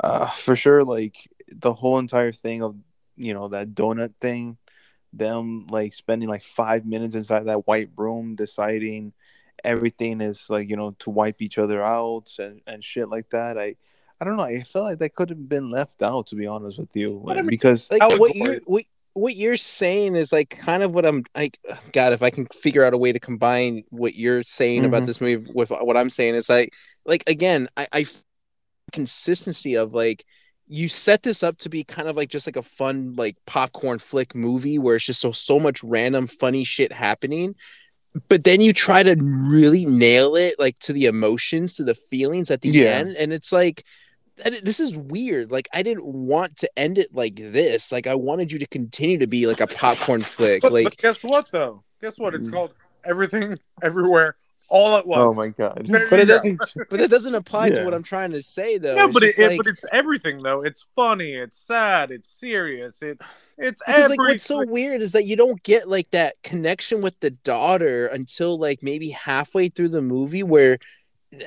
[0.00, 2.76] uh, for sure, like the whole entire thing of
[3.16, 4.56] you know that donut thing,
[5.12, 9.12] them like spending like five minutes inside that white room deciding
[9.64, 13.58] everything is like you know to wipe each other out and and shit like that.
[13.58, 13.76] I.
[14.22, 14.44] I don't know.
[14.44, 17.38] I feel like that could have been left out, to be honest with you, But
[17.38, 20.94] I mean, because like How- what you what what you're saying is like kind of
[20.94, 21.58] what I'm like
[21.92, 25.06] god if I can figure out a way to combine what you're saying about Mhm.
[25.06, 26.72] this movie with what I'm saying is like
[27.04, 28.06] like again I, I
[28.92, 30.24] consistency of like
[30.68, 33.98] you set this up to be kind of like just like a fun like popcorn
[33.98, 37.54] flick movie where it's just so so much random funny shit happening
[38.28, 39.14] but then you try to
[39.50, 42.84] really nail it like to the emotions to the feelings at the Yeah.
[42.98, 43.82] end and it's like and it-
[44.44, 48.50] this is weird like i didn't want to end it like this like i wanted
[48.50, 51.82] you to continue to be like a popcorn flick But, but like guess what though?
[52.00, 52.34] Guess what?
[52.34, 52.52] It's Mm.
[52.52, 54.34] called everything, everywhere,
[54.68, 55.20] all at once.
[55.22, 55.86] Oh my god!
[55.86, 56.34] There But it go.
[56.34, 59.22] doesn't- but that doesn't apply to what i'm trying to say though Yeah, It's but
[59.22, 60.62] it, just it- but it's everything though.
[60.62, 63.20] It's funny, it's sad, it's serious, it
[63.58, 67.02] it's because every like what's so weird is that you don't get like that connection
[67.02, 70.78] with the daughter until like maybe halfway through the movie where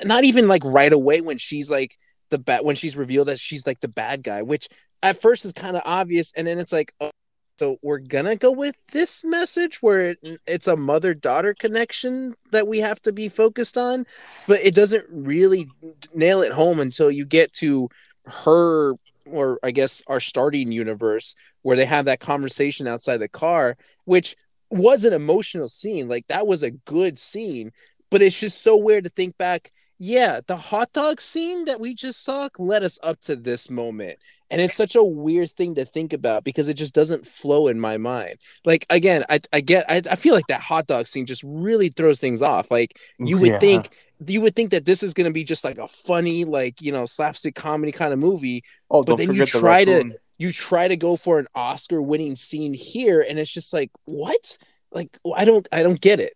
[0.04, 1.98] not even like right away when she's like
[2.30, 4.68] the bad when she's revealed that she's like the bad guy which
[5.02, 7.10] at first is kind of obvious and then it's like oh,
[7.58, 12.68] so we're gonna go with this message where it, it's a mother daughter connection that
[12.68, 14.04] we have to be focused on
[14.46, 15.68] but it doesn't really
[16.14, 17.88] nail it home until you get to
[18.26, 18.94] her
[19.26, 21.34] or i guess our starting universe
[21.66, 24.36] where they have that conversation outside the car, which
[24.70, 26.06] was an emotional scene.
[26.08, 27.72] Like that was a good scene,
[28.08, 29.72] but it's just so weird to think back.
[29.98, 34.18] Yeah, the hot dog scene that we just saw led us up to this moment.
[34.50, 37.80] And it's such a weird thing to think about because it just doesn't flow in
[37.80, 38.36] my mind.
[38.64, 41.88] Like again, I, I get I, I feel like that hot dog scene just really
[41.88, 42.70] throws things off.
[42.70, 43.58] Like you would Yeah.
[43.58, 43.88] think
[44.24, 47.06] you would think that this is gonna be just like a funny, like you know,
[47.06, 50.86] slapstick comedy kind of movie, Oh, but then you forget the try to- you try
[50.86, 54.58] to go for an Oscar winning scene here and it's just like what
[54.92, 56.34] like I don't I don't get it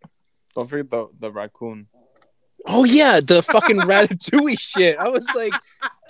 [0.56, 1.86] Don't forget the the raccoon.
[2.66, 5.52] Oh yeah the fucking ratatouille shit I was like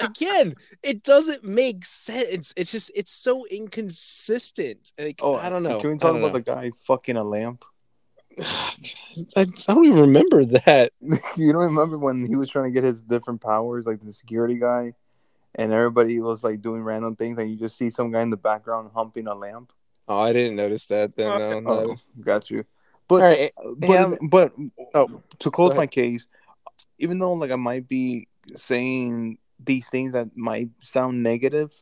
[0.01, 5.81] again it doesn't make sense it's just it's so inconsistent like Oh, I don't know
[5.81, 7.65] Can we talk don't about the guy fucking a lamp?
[8.41, 8.75] I,
[9.37, 10.93] I don't even remember that
[11.37, 14.55] you don't remember when he was trying to get his different powers, like the security
[14.55, 14.95] guy,
[15.57, 18.37] and everybody was like doing random things, and you just see some guy in the
[18.37, 19.73] background humping a lamp.
[20.09, 21.71] oh I didn't notice that then no, no.
[21.91, 22.65] Oh, got you.
[23.09, 24.15] But all right but, Yeah.
[24.23, 24.53] but
[24.95, 25.09] Oh,
[25.41, 26.29] to close my case,
[27.01, 31.73] even though like I might be saying these things that might sound negative,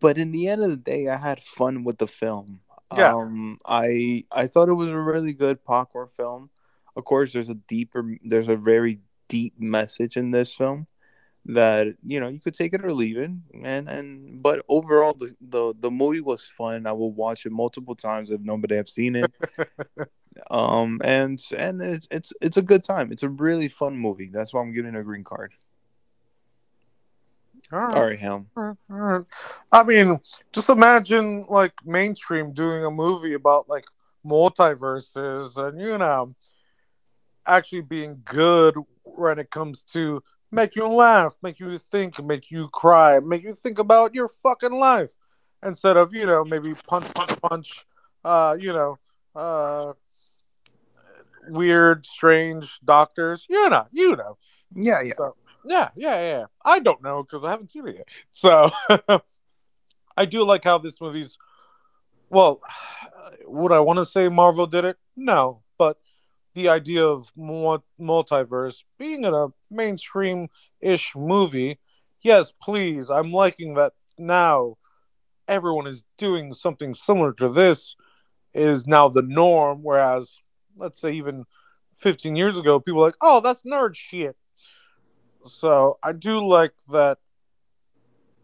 [0.00, 2.60] but in the end of the day, I had fun with the film.
[2.96, 3.12] Yeah.
[3.12, 6.50] Um, I I thought it was a really good popcorn film.
[6.96, 10.86] Of course, there's a deeper, there's a very deep message in this film
[11.44, 13.30] that you know you could take it or leave it,
[13.62, 16.86] and and but overall the the, the movie was fun.
[16.86, 19.32] I will watch it multiple times if nobody have seen it
[20.50, 24.52] um and and it's it's it's a good time it's a really fun movie that's
[24.54, 25.52] why i'm giving it a green card
[27.72, 27.96] All right.
[28.56, 29.24] all right All right.
[29.72, 30.20] I mean,
[30.52, 33.84] just imagine like mainstream doing a movie about like
[34.24, 36.34] multiverses and you know
[37.46, 38.74] actually being good
[39.04, 43.54] when it comes to make you laugh, make you think, make you cry, make you
[43.54, 45.12] think about your fucking life
[45.64, 47.86] instead of you know maybe punch punch punch,
[48.24, 48.96] uh, you know,
[49.34, 49.92] uh,
[51.50, 53.46] weird, strange doctors.
[53.48, 54.38] You know, you know.
[54.74, 55.14] yeah yeah
[55.64, 56.44] Yeah, yeah, yeah.
[56.64, 58.08] I don't know because I haven't seen it yet.
[58.30, 58.70] So
[60.16, 61.38] I do like how this movie's
[62.30, 62.60] Well,
[63.46, 64.98] would I want to say Marvel did it?
[65.16, 65.98] No, but
[66.54, 71.78] the idea of multiverse being in a mainstream-ish movie,
[72.20, 73.10] yes, please.
[73.10, 74.76] I'm liking that now.
[75.46, 77.96] Everyone is doing something similar to this.
[78.54, 80.42] Is now the norm, whereas
[80.78, 81.46] let's say even
[81.94, 84.36] 15 years ago, people like, "Oh, that's nerd shit."
[85.46, 87.18] So I do like that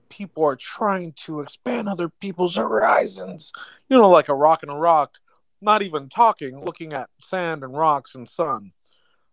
[0.09, 3.53] people are trying to expand other people's horizons.
[3.89, 5.19] You know, like a rock and a rock,
[5.61, 8.73] not even talking, looking at sand and rocks and sun.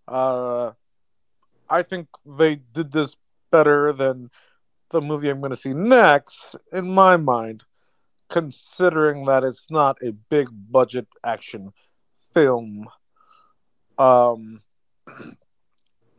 [0.08, 0.72] Uh,
[1.70, 3.16] I think they did this
[3.52, 4.30] better than
[4.90, 7.64] the movie I'm going to see next, in my mind,
[8.30, 11.74] considering that it's not a big budget action
[12.34, 12.88] film.
[13.98, 14.62] Um,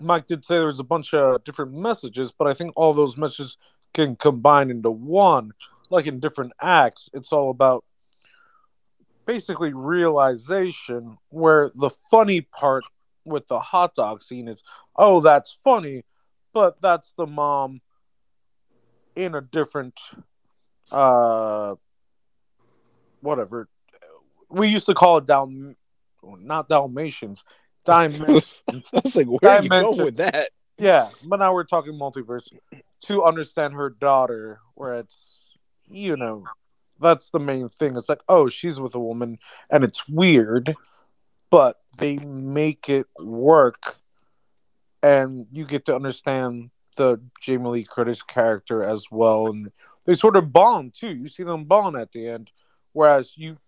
[0.01, 3.57] Mike did say there's a bunch of different messages, but I think all those messages
[3.95, 5.53] can combine into one.
[5.91, 7.85] Like in different acts, it's all about
[9.27, 11.19] basically realization.
[11.29, 12.85] Where the funny part
[13.25, 14.63] with the hot dog scene is,
[14.97, 16.05] oh, that's funny,
[16.53, 17.81] but that's the mom
[19.15, 20.01] in a different,
[20.91, 21.75] uh,
[23.21, 23.69] whatever.
[24.51, 25.77] We used to call it down,
[26.23, 27.45] not Dalmatians,
[27.85, 28.63] dimensions.
[28.95, 30.51] I was like, where are you going with that?
[30.79, 32.49] Yeah, but now we're talking multiverse
[33.05, 35.57] to understand her daughter, where it's
[35.89, 36.45] you know
[37.01, 37.97] that's the main thing.
[37.97, 39.39] It's like, oh, she's with a woman,
[39.71, 40.75] and it's weird,
[41.51, 43.99] but they make it work,
[45.03, 49.71] and you get to understand the Jamie Lee Curtis character as well, and
[50.05, 51.15] they sort of bond too.
[51.15, 52.51] You see them bond at the end,
[52.93, 53.59] whereas you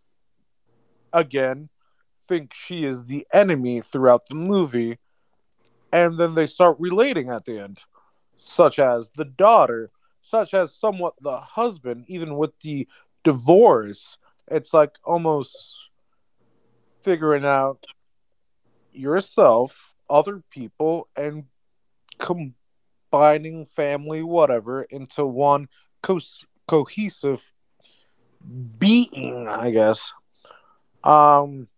[1.12, 1.68] again
[2.26, 4.98] think she is the enemy throughout the movie
[5.94, 7.78] and then they start relating at the end,
[8.40, 12.88] such as the daughter, such as somewhat the husband, even with the
[13.22, 14.18] divorce.
[14.48, 15.90] It's like almost
[17.00, 17.86] figuring out
[18.90, 21.44] yourself, other people, and
[22.18, 25.68] combining family, whatever, into one
[26.02, 26.18] co-
[26.66, 27.54] cohesive
[28.78, 30.12] being, I guess.
[31.04, 31.68] Um,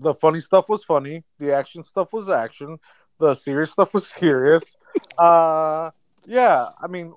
[0.00, 2.78] the funny stuff was funny, the action stuff was action,
[3.18, 4.76] the serious stuff was serious.
[5.18, 5.90] uh,
[6.26, 7.14] yeah, I mean,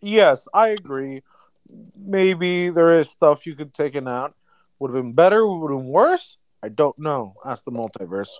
[0.00, 1.22] yes, I agree.
[1.96, 4.34] Maybe there is stuff you could take out.
[4.78, 5.46] Would have been better.
[5.46, 6.36] Would have been worse.
[6.62, 7.34] I don't know.
[7.44, 8.38] Ask the multiverse.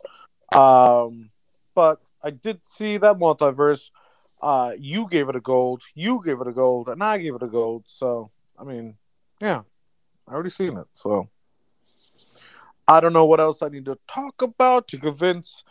[0.54, 1.30] Um,
[1.74, 3.90] but I did see that multiverse.
[4.40, 5.82] Uh, you gave it a gold.
[5.94, 7.84] You gave it a gold, and I gave it a gold.
[7.86, 8.96] So I mean,
[9.40, 9.62] yeah,
[10.28, 10.88] I already seen it.
[10.94, 11.28] So
[12.92, 15.64] I don't know what else I need to talk about to convince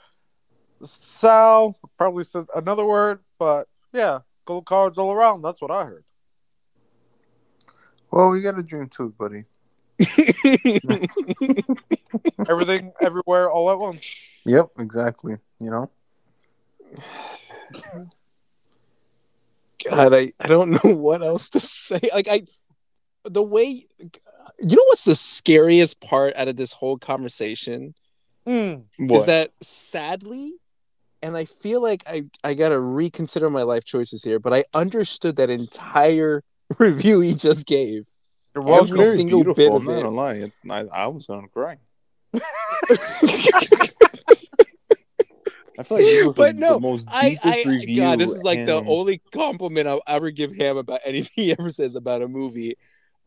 [0.81, 1.77] Sal.
[1.97, 5.43] Probably said another word, but yeah, gold cards all around.
[5.43, 6.03] That's what I heard.
[8.09, 9.45] Well, we got a dream too, buddy.
[12.49, 14.41] Everything, everywhere, all at once.
[14.45, 15.37] Yep, exactly.
[15.59, 15.91] You know,
[19.87, 21.99] God, I, I don't know what else to say.
[22.13, 22.43] Like I
[23.23, 23.85] the way
[24.59, 27.93] you know what's the scariest part out of this whole conversation
[28.47, 28.85] Mm.
[29.11, 30.53] is that sadly
[31.21, 35.35] and I feel like I, I gotta reconsider my life choices here, but I understood
[35.35, 36.41] that entire
[36.79, 38.07] review he just gave.
[38.55, 38.97] You're Well, welcome.
[38.97, 40.01] very single bit of I'm not it.
[40.01, 40.33] gonna lie.
[40.33, 41.77] It- I, I was gonna cry.
[45.79, 48.01] I feel like you was But the, no, the most I, I review.
[48.01, 51.69] God, this is like the only compliment I'll ever give him about anything he ever
[51.69, 52.75] says about a movie.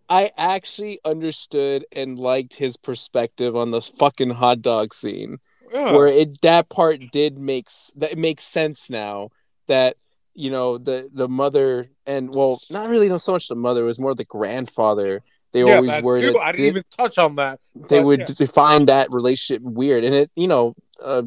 [0.09, 5.39] I actually understood and liked his perspective on the fucking hot dog scene.
[5.73, 5.91] Yeah.
[5.91, 9.31] where it that part did makes that it makes sense now
[9.67, 9.97] that
[10.33, 13.99] you know the the mother and well not really so much the mother it was
[13.99, 16.39] more the grandfather they yeah, always were too.
[16.39, 17.59] I didn't even touch on that.
[17.89, 18.27] they would yeah.
[18.37, 21.23] define that relationship weird and it you know uh,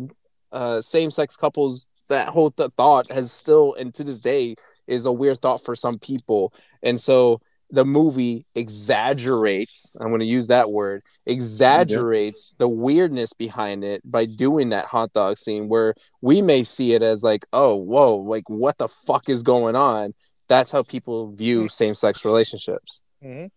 [0.53, 5.11] uh same-sex couples that whole th- thought has still and to this day is a
[5.11, 10.71] weird thought for some people and so the movie exaggerates i'm going to use that
[10.71, 16.63] word exaggerates the weirdness behind it by doing that hot dog scene where we may
[16.63, 20.13] see it as like oh whoa like what the fuck is going on
[20.47, 23.47] that's how people view same-sex relationships mm-hmm.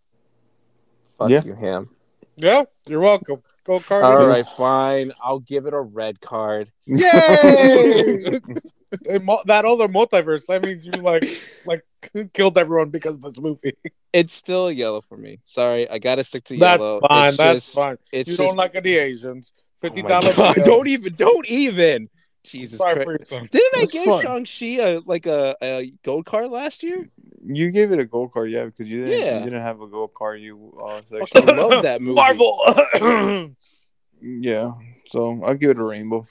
[1.19, 1.43] fuck Yeah.
[1.45, 1.89] you ham
[2.37, 3.43] Yeah, you're welcome.
[3.65, 4.03] go card.
[4.05, 4.27] all it is.
[4.29, 5.13] right, fine.
[5.23, 6.73] I'll give it a red card.
[6.87, 8.41] Yay!
[9.09, 10.47] And mul- that other multiverse.
[10.47, 11.25] That means you like
[11.67, 11.85] like
[12.33, 13.75] killed everyone because of this movie.
[14.13, 15.39] It's still yellow for me.
[15.45, 16.69] Sorry, I gotta stick to yellow.
[16.69, 17.01] That's yellow.
[17.09, 17.29] fine.
[17.29, 17.99] It's That's just- fine.
[18.11, 19.53] It's you just, don't like any Asians.
[19.81, 20.37] Fifty dollars.
[20.37, 22.09] God, don't even, don't even.
[22.43, 23.05] Jesus Sorry Christ!
[23.05, 23.49] for your son.
[23.53, 24.21] Didn't I give.
[24.21, 27.09] Shang Chi a like a, a gold card last year?
[27.45, 29.25] You gave it a gold card, yeah, because you didn't.
[29.25, 29.39] Yeah.
[29.39, 30.41] You didn't have a gold card.
[30.41, 32.15] You uh, I love that movie.
[32.15, 33.55] Marvel.
[34.21, 34.73] yeah.
[35.07, 36.27] So I'll give it a rainbow.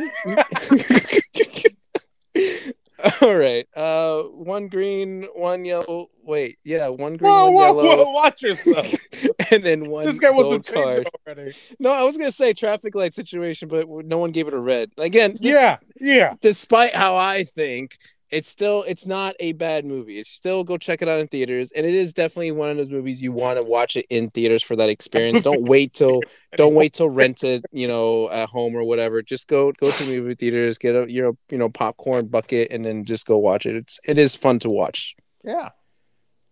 [3.21, 3.67] All right.
[3.75, 6.09] Uh, one green, one yellow.
[6.23, 8.11] Wait, yeah, one green, whoa, one whoa, yellow, whoa!
[8.13, 8.89] Watch yourself.
[9.51, 11.09] and then one this guy to card.
[11.27, 11.53] already.
[11.79, 14.91] No, I was gonna say traffic light situation, but no one gave it a red.
[14.97, 16.35] Again, this- Yeah, yeah.
[16.39, 17.97] despite how I think,
[18.33, 20.17] it's still it's not a bad movie.
[20.19, 22.89] It's still go check it out in theaters, and it is definitely one of those
[22.89, 25.43] movies you want to watch it in theaters for that experience.
[25.43, 26.21] Don't wait till
[26.57, 29.21] don't wait till rent it, you know, at home or whatever.
[29.21, 32.83] Just go go to the movie theaters, get a your you know popcorn bucket, and
[32.83, 33.75] then just go watch it.
[33.75, 35.15] It's it is fun to watch.
[35.43, 35.69] Yeah.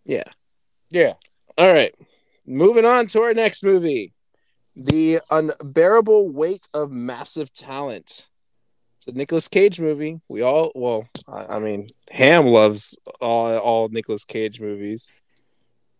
[0.05, 0.23] Yeah.
[0.91, 1.13] Yeah.
[1.57, 1.95] All right.
[2.45, 4.13] Moving on to our next movie.
[4.75, 8.27] The Unbearable Weight of Massive Talent.
[9.01, 10.21] It's a Nicolas Cage movie.
[10.27, 15.11] We all well, I, I mean, Ham loves all all Nicolas Cage movies.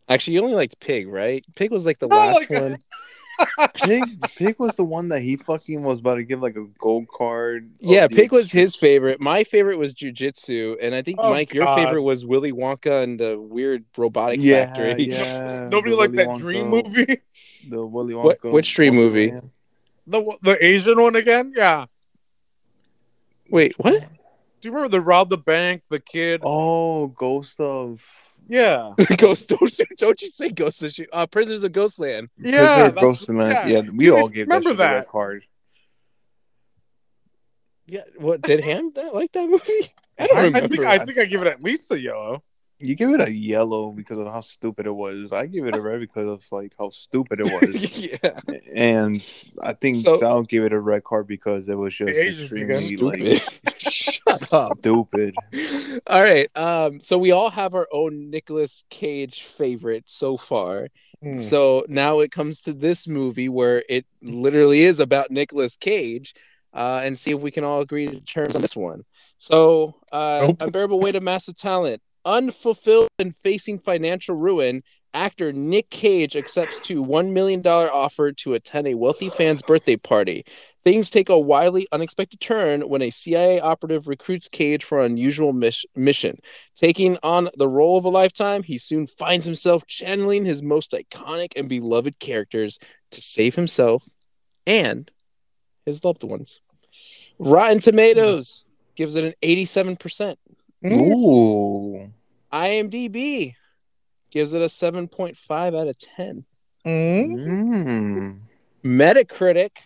[0.08, 1.44] Actually, you only liked Pig, right?
[1.56, 2.78] Pig was like the No, last one.
[3.86, 4.04] Pig,
[4.38, 7.64] Pig was the one that he fucking was about to give like a gold card.
[7.84, 9.20] of Yeah, the Pig was his favorite.
[9.20, 13.02] My favorite was Jiu Jitsu, and I think Oh, Mike, your favorite was Willy Wonka
[13.04, 15.06] and the weird robotic Yeah, factory.
[15.06, 15.70] yeah.
[15.72, 17.18] Nobody liked that Wonka- dream movie.
[17.68, 18.52] The Willy What- Wonka.
[18.52, 19.30] which dream movie?
[19.32, 19.52] Wonderland.
[20.08, 21.54] The the Asian one again.
[21.56, 21.86] Yeah.
[23.52, 24.02] Wait, what?
[24.02, 25.84] Do you remember the rob the bank?
[25.90, 26.42] The kid.
[26.44, 28.04] Oh, Ghost of.
[28.48, 28.94] Yeah.
[29.18, 31.10] Ghost don't, don't you say Ghost of Shoot?
[31.14, 32.30] Uh, Prisoners of Ghostland.
[32.38, 32.52] Yeah.
[32.52, 33.52] Prisoner of that's- Ghostland.
[33.52, 33.68] yeah.
[33.84, 35.08] Yeah, we You all gave remember that, shit the red that.
[35.08, 35.44] card.
[37.88, 39.94] Yeah, what did Ham that, like that movie?
[40.20, 40.68] I don't I, I remember.
[40.70, 42.44] think I think I give it at least a yellow.
[42.82, 45.32] You give it a yellow because of how stupid it was.
[45.32, 48.06] I give it a red because of like how stupid it was.
[48.06, 48.40] yeah,
[48.74, 49.16] and
[49.62, 52.74] I think So- Sal gave it a red card because it was just The extremely
[52.76, 53.22] stupid.
[53.66, 54.80] like Shut up.
[54.80, 55.36] stupid.
[56.08, 56.48] All right.
[56.58, 57.02] Um.
[57.02, 60.88] So we all have our own Nicolas Cage favorite so far.
[61.22, 61.40] Hmm.
[61.40, 66.34] So now it comes to this movie where it literally is about Nicolas Cage,
[66.74, 69.04] uh, and see if we can all agree to terms on this one.
[69.38, 70.62] So, uh, Nope.
[70.62, 74.84] unbearable weight of massive talent, unfulfilled and facing financial ruin.
[75.14, 80.46] Actor Nick Cage accepts to $1 million offer to attend a wealthy fan's birthday party.
[80.86, 85.52] Things take a wildly unexpected turn when a CIA operative recruits Cage for an unusual
[85.52, 86.40] mis- mission.
[86.76, 91.52] Taking on the role of a lifetime, he soon finds himself channeling his most iconic
[91.58, 92.80] and beloved characters
[93.12, 94.06] to save himself
[94.66, 95.12] and
[95.86, 96.62] his loved ones.
[97.38, 98.66] Rotten Tomatoes
[98.96, 100.38] gives it an 87%.
[100.84, 100.94] Hmm.
[100.94, 102.14] Ooh.
[102.52, 103.56] IMDb
[104.32, 106.46] gives it a 7.5 out of 10.
[106.84, 106.90] Hmm.
[106.90, 108.40] Mm.
[108.84, 109.78] Metacritic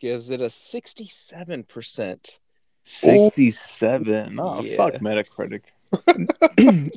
[0.00, 2.38] gives it a 67%.
[2.82, 4.38] 67.
[4.40, 4.76] Oh, Yeah.
[4.76, 5.62] fuck Metacritic.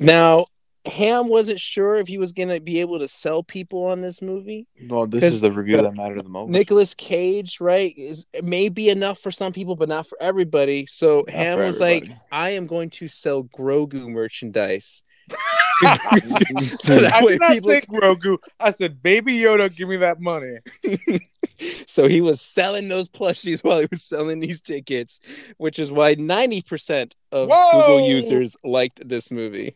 [0.00, 0.44] now,
[0.86, 4.20] Ham wasn't sure if he was going to be able to sell people on this
[4.20, 4.66] movie.
[4.86, 6.50] Well, this is the review that mattered the most.
[6.50, 10.84] Nicolas Cage, right, is it may be enough for some people, but not for everybody.
[10.86, 12.06] So Not Ham for was like.
[12.30, 15.04] I am going to sell Grogu merchandise.
[15.80, 18.38] so that I way did not people say Grogu.
[18.60, 20.58] I said, "Baby Yoda, give me that money."
[21.86, 25.18] so he was selling those plushies while he was selling these tickets,
[25.56, 27.70] which is why 90% of Whoa!
[27.72, 29.74] Google users liked this movie.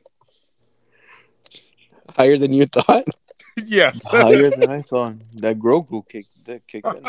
[2.19, 3.05] Higher than you thought?
[3.57, 4.07] yes.
[4.11, 5.15] Higher than I thought.
[5.35, 7.05] That Grogu kicked that kicked in.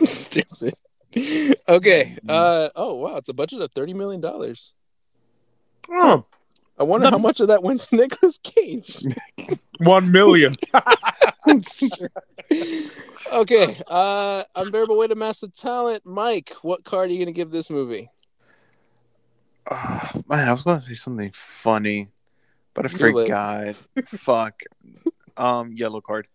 [0.06, 0.74] Stupid.
[1.68, 2.18] Okay.
[2.28, 4.74] Uh oh wow, it's a budget of 30 million dollars.
[5.88, 6.26] Oh,
[6.80, 9.04] I wonder how much of that went to Nicolas Cage.
[9.78, 10.56] One million.
[13.32, 13.80] okay.
[13.86, 16.04] Uh unbearable weight of massive talent.
[16.04, 18.10] Mike, what card are you gonna give this movie?
[19.70, 22.08] Ah, man, I was gonna say something funny,
[22.74, 23.22] but I Do it.
[23.22, 23.74] forgot.
[24.08, 24.62] Fuck.
[25.36, 26.26] Um, yellow card.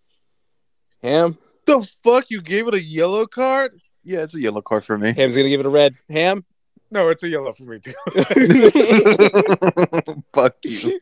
[1.03, 1.37] Ham?
[1.65, 2.25] the fuck?
[2.29, 3.79] You gave it a yellow card?
[4.03, 5.13] Yeah, it's a yellow card for me.
[5.13, 5.95] Ham's gonna give it a red.
[6.09, 6.43] Ham?
[6.91, 7.93] No, it's a yellow for me too.
[10.33, 10.99] Fuck you.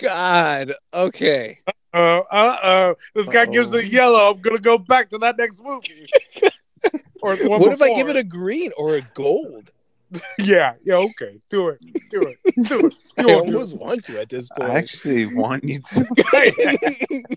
[0.00, 0.72] God.
[0.94, 1.58] Okay.
[1.92, 2.94] Uh, uh, uh.
[3.14, 3.78] This guy gives Uh-oh.
[3.78, 4.30] the yellow.
[4.30, 6.06] I'm gonna go back to that next movie.
[7.22, 9.70] or the one What if I give it a green or a gold?
[10.38, 10.96] Yeah, yeah.
[10.96, 11.78] Okay, do it,
[12.10, 12.94] do it, do it.
[13.18, 14.70] You I won't almost want to at this point.
[14.70, 17.36] I actually want you to.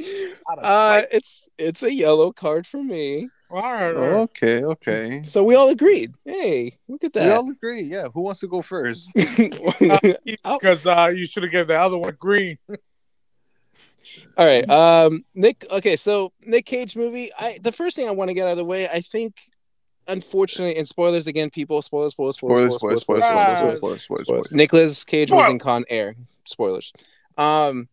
[0.58, 3.28] uh, it's it's a yellow card for me.
[3.50, 4.12] All right, all right.
[4.12, 5.22] Okay, okay.
[5.24, 6.14] So we all agreed.
[6.24, 7.26] Hey, look at that.
[7.26, 7.82] We all agree.
[7.82, 9.10] Yeah, who wants to go first?
[9.14, 12.58] Because uh, you should have given the other one green.
[14.36, 14.68] all right.
[14.68, 15.64] Um, Nick.
[15.70, 17.30] Okay, so Nick Cage movie.
[17.38, 18.88] I the first thing I want to get out of the way.
[18.88, 19.34] I think
[20.10, 21.80] unfortunately, and spoilers again, people.
[21.82, 24.26] Spoilers, spoilers, spoilers, Spoilers, spoilers, spoilers, spoilers, spoilers, spoilers, spoilers, spoilers, spoilers, spoilers.
[24.26, 24.52] spoilers.
[24.52, 26.14] Nicolas Cage was in Con Air.
[26.44, 26.92] Spoilers.
[27.38, 27.88] Um,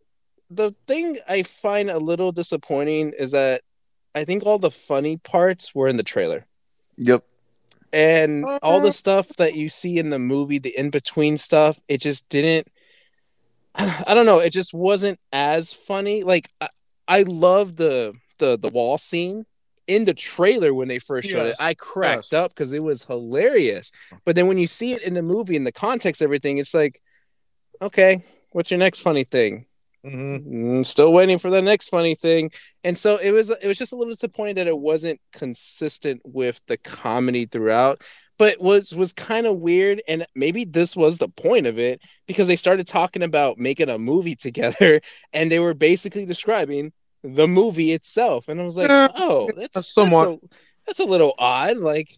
[0.49, 3.61] the thing I find a little disappointing is that
[4.15, 6.45] I think all the funny parts were in the trailer.
[6.97, 7.24] Yep.
[7.93, 8.80] and all Uh-huh.
[8.80, 12.68] the stuff that you see in the movie the in between stuff it just didn't
[13.76, 16.68] i don't know it just wasn't as funny like i,
[17.07, 19.45] I love the the the wall scene
[19.88, 21.57] in the trailer when they first showed Yes.
[21.59, 22.33] it i cracked Yes.
[22.33, 23.91] up because it was hilarious
[24.25, 26.99] but then when you see it in the movie in the context everything it's like
[27.81, 29.65] okay what's your next funny thing
[30.05, 30.45] Mhm.
[30.47, 32.51] Mm, still waiting for the next funny thing
[32.83, 36.61] and so it was it was just a little disappointing that it wasn't consistent with
[36.67, 38.01] the comedy throughout
[38.38, 42.47] but was was kind of weird and maybe this was the point of it because
[42.47, 45.01] they started talking about making a movie together
[45.33, 46.93] and they were basically describing
[47.36, 48.47] the movie itself.
[48.47, 50.28] And i was like Yeah, oh that's that's somewhat.
[50.30, 50.39] a,
[50.86, 51.78] that's a little odd.
[51.78, 52.11] Like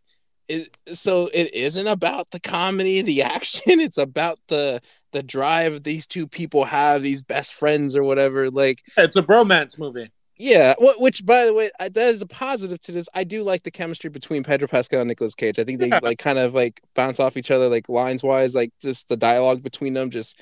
[0.47, 3.79] it, so it isn't about the comedy the action.
[3.79, 4.81] It's about the
[5.11, 8.49] the drive these two people have these best friends or whatever.
[8.51, 10.11] Like It's a bromance movie.
[10.37, 13.09] yeah wh- which by the way that is a positive to this.
[13.15, 15.59] I do like the chemistry between pedro pascal and Nicolas cage.
[15.59, 15.99] I think they Yeah.
[16.03, 19.61] like kind of like bounce off each other like lines wise like just the dialogue
[19.63, 20.39] between them just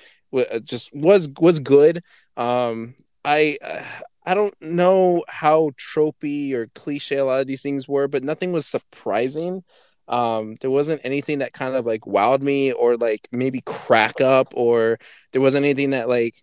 [0.63, 2.01] just was was good.
[2.36, 2.95] Um
[3.26, 3.84] i uh,
[4.28, 8.51] i don't know how tropey or cliche a lot of these things were but nothing
[8.51, 9.63] was surprising.
[10.07, 14.47] Um there wasn't anything that kind of like wowed me or like maybe crack up
[14.53, 14.99] or
[15.32, 16.36] there wasn't anything that like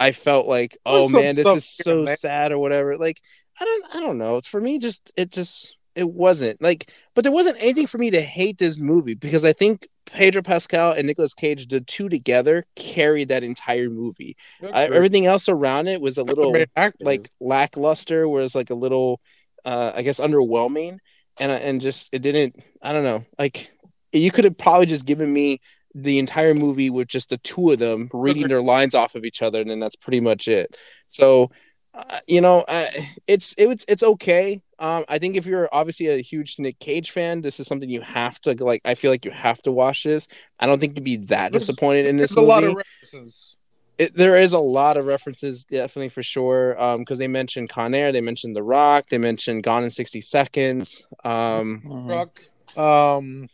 [0.00, 2.96] i felt like oh man this is so sad or whatever.
[2.96, 3.20] Like
[3.60, 4.40] i don't i don't know.
[4.40, 6.62] For me just it just it wasn't.
[6.62, 10.42] Like but there wasn't anything for me to hate this movie because i think pedro
[10.42, 14.36] pascal and Nicolas cage the two together carried that entire movie.
[14.74, 16.52] I, everything else around it was a little
[17.00, 19.20] like lackluster was like a little
[19.64, 20.98] uh i guess underwhelming.
[21.40, 23.70] And and just it didn't i don't know like
[24.12, 25.60] you could have probably just given me
[25.94, 29.42] the entire movie with just the two of them reading their lines off of each
[29.42, 30.76] other and then that's pretty much it.
[31.08, 31.50] So
[31.94, 32.86] uh, you know uh,
[33.26, 37.10] it's it, was- it's okay um i think if you're obviously a huge nick cage
[37.10, 40.04] fan this is something you have to like i feel like you have to watch
[40.04, 40.28] this
[40.60, 42.74] i don't think you'd be that There's- disappointed in this There's a movie lot of
[42.74, 43.54] references.
[43.98, 47.94] it, there is a lot of references definitely for sure um because they mentioned con
[47.94, 52.08] air they mentioned the rock they mentioned gone in 60 seconds um Mhm.
[52.08, 52.40] Rock.
[52.76, 53.48] Um,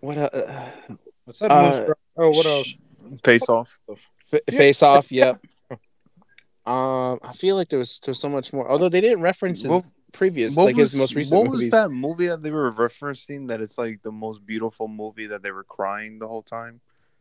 [0.00, 0.70] what uh,
[1.24, 1.50] what's that?
[1.50, 2.74] Uh, oh, what else?
[3.24, 3.78] Face off.
[4.32, 5.44] F- face off yep
[6.66, 9.70] um i feel like there was there's so much more although they didn't reference his
[9.72, 12.50] What- previous What like his was- most recent What movies was that movie that they
[12.50, 13.48] were referencing?
[13.48, 16.80] That it's like the most beautiful movie that they were crying the whole time.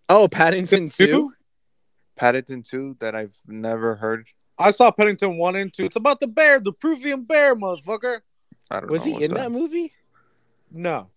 [0.09, 1.31] oh paddington 2
[2.15, 4.27] Paddington Two that I've never heard.
[4.57, 5.85] I saw Paddington one and two.
[5.85, 8.19] It's about the bear, the Peruvian bear, motherfucker.
[8.69, 9.93] I don't was know he in that movie
[10.71, 11.09] No.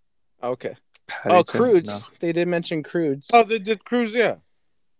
[0.43, 1.33] okay Paddington?
[1.37, 4.15] oh Croods they did mention Croods Oh, they did cruise.
[4.15, 4.37] Yeah.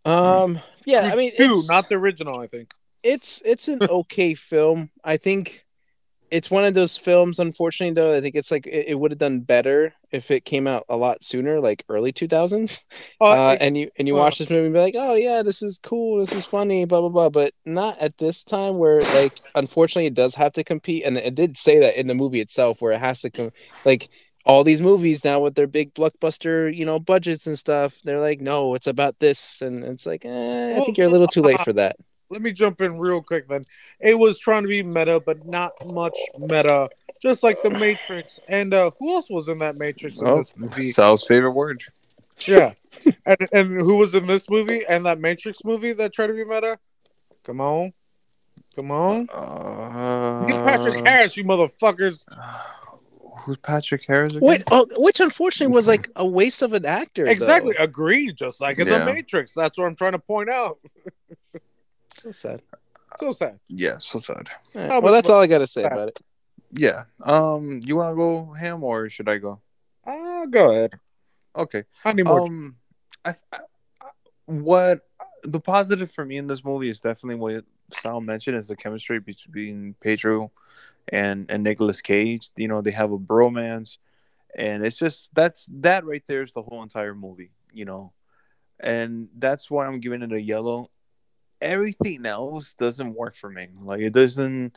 [0.05, 2.39] um yeah i mean two, it's- not the original.
[2.39, 2.73] I think.
[3.03, 4.91] it's it's an okay film.
[5.03, 5.64] I think
[6.35, 7.39] it's one of those films.
[7.39, 10.67] Unfortunately, though, I think it's like it, it would have done better if it came
[10.67, 12.85] out a lot sooner, like early two thousands.
[13.21, 15.43] Oh, Uh, and you and you well- watch this movie and be like, oh yeah,
[15.43, 17.31] this is cool, this is funny, blah blah blah.
[17.31, 21.35] But not at this time where like unfortunately it does have to compete, and it
[21.35, 23.51] did say that in the movie itself where it has to come
[23.85, 24.09] like.
[24.47, 28.43] All these movies now with their big blockbuster, you know, budgets and stuff, they're like,
[28.43, 31.61] no, it's about this, and it's like, eh, I think you're a little too late
[31.61, 31.97] for that.
[32.31, 33.63] Let me jump in real quick then.
[34.01, 36.89] It was trying to be meta, but not much meta.
[37.23, 38.41] Just like the Matrix.
[38.49, 40.93] And uh who else was in that Matrix in Oh, this movie?
[40.93, 41.83] Sal's favorite word.
[42.47, 42.73] Yeah.
[43.27, 46.45] and and who was in this movie and that Matrix movie that tried to be
[46.45, 46.79] meta?
[47.45, 47.93] Come on.
[48.75, 49.29] Come on.
[49.33, 52.25] Uh, Neil Patrick Harris, you motherfuckers.
[53.45, 54.33] Who's Patrick Harris?
[54.33, 54.49] Again?
[54.49, 57.25] Wait, oh, which unfortunately was like a waste of an actor.
[57.25, 57.31] though.
[57.31, 57.75] Exactly.
[57.79, 58.37] Agreed.
[58.37, 59.05] Just like in Yeah.
[59.05, 59.53] the Matrix.
[59.55, 60.79] That's what I'm trying to point out.
[62.15, 62.63] So sad.
[63.19, 63.59] So sad.
[63.69, 64.49] Yeah, so sad.
[64.75, 66.21] All right, How Well, that's all I got to say about it.
[66.77, 67.05] Yeah.
[67.23, 69.61] Um, you want to go ham or should I go?
[70.07, 70.93] Uh, go ahead.
[71.57, 71.85] Okay.
[72.05, 72.43] I need more.
[72.43, 72.77] Um,
[73.25, 73.59] I, I
[74.47, 75.01] what
[75.43, 77.65] the positive for me in this movie is definitely what
[78.01, 80.53] Sal mentioned is the chemistry between Pedro
[81.09, 82.51] and and Nicolas Cage.
[82.57, 83.99] You know, they have a bromance,
[84.55, 87.53] and it's just that's that right there is the whole entire movie.
[87.73, 88.13] You know,
[88.81, 90.91] and that's why I'm giving it a yellow.
[91.65, 93.69] Everything else doesn't work for me.
[93.83, 94.77] Like it doesn't.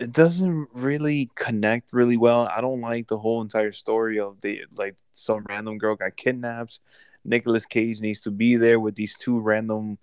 [0.00, 2.48] It doesn't really connect really well.
[2.54, 6.80] I don't like the whole entire story of the like some random girl got kidnapped.
[7.24, 9.98] Nicolas Cage needs to be there with these two random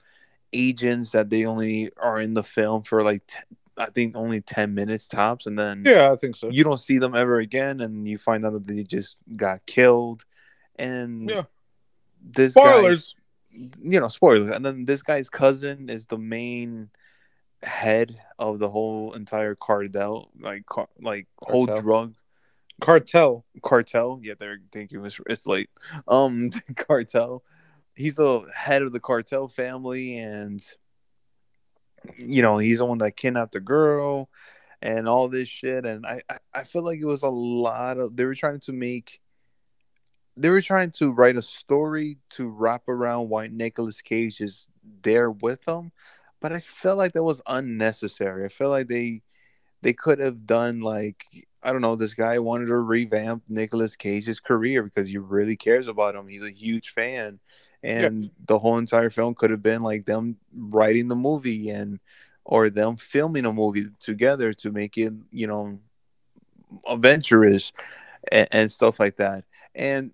[0.52, 3.38] agents that they only are in the film for like t-
[3.78, 6.50] I think only ten minutes tops, and then Yeah, I think so.
[6.50, 10.26] you don't see them ever again, and you find out that they just got killed,
[10.78, 11.44] and Yeah.
[12.22, 13.16] this Spoilers.
[13.82, 16.90] You know, spoilers, and then this guy's cousin is the main
[17.64, 22.16] head of the whole entire cartel, like car, like whole drug
[22.82, 23.46] Cartel.
[23.64, 24.20] cartel.
[24.22, 24.58] Yeah, there.
[24.72, 25.04] Thank you.
[25.06, 25.70] It's, it's late.
[26.08, 27.44] Um, cartel.
[27.96, 30.62] He's the head of the cartel family, and
[32.18, 34.30] you know he's the one that kidnapped the girl,
[34.82, 35.86] and all this shit.
[35.86, 38.16] And I, I, I feel like it was a lot of.
[38.16, 39.22] They were trying to make.
[40.38, 44.68] They were trying to write a story to wrap around why Nicolas Cage is
[45.02, 45.92] there with them,
[46.42, 48.46] but I felt like that was unnecessary.
[48.46, 49.22] I feel like they
[49.82, 51.26] they could have done like
[51.64, 51.96] I don't know.
[51.96, 56.28] This guy wanted to revamp Nicolas Cage's career because he really cares about him.
[56.28, 57.40] He's a huge fan,
[57.82, 62.00] and the whole entire film could have been like them writing the movie and
[62.44, 65.80] or them filming a movie together to make it, you know,
[66.88, 67.74] adventurous
[68.32, 69.44] and, and stuff like that.
[69.76, 70.12] And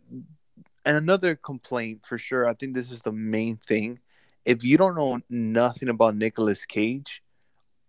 [0.84, 2.48] and another complaint for sure.
[2.48, 4.00] I think this is the main thing.
[4.46, 7.22] If you don't know nothing about Nicolas Cage,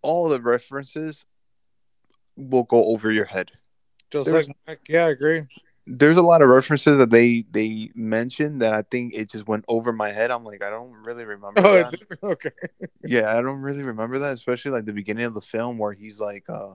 [0.03, 1.25] all the references
[2.37, 3.51] will go over your head.
[4.11, 5.43] Just There's- like Yeah, I agree.
[5.85, 9.65] There's a lot of references that they they mentioned that I think it just went
[9.67, 10.31] over my head.
[10.31, 11.95] I'm like, I don't really remember Oh, that.
[12.23, 12.51] okay.
[13.05, 16.21] Yeah, I don't really remember that, especially like the beginning of the film where he's
[16.21, 16.75] like uh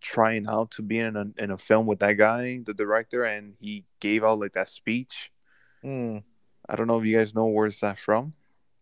[0.00, 3.54] trying out to be in a in a film with that guy, the director, and
[3.60, 5.30] he gave out like that speech.
[5.82, 6.18] Hmm.
[6.68, 8.34] I don't know if you guys know where's that from.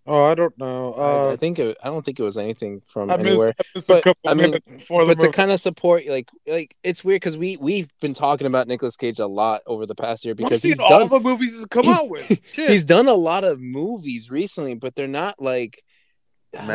[0.09, 0.95] Oh, I don't know.
[0.95, 3.55] I, Uh, I think it, I don't think it was anything from I missed, anywhere.
[3.59, 7.05] I missed But, I mean, minutes the but to kind of support like like it's
[7.05, 10.35] weird because we we've been talking about Nicolas Cage a lot over the past year
[10.35, 12.41] We've because seen he's all done the movies he's come out with.
[12.55, 15.83] He's done a lot of movies recently, but they're not like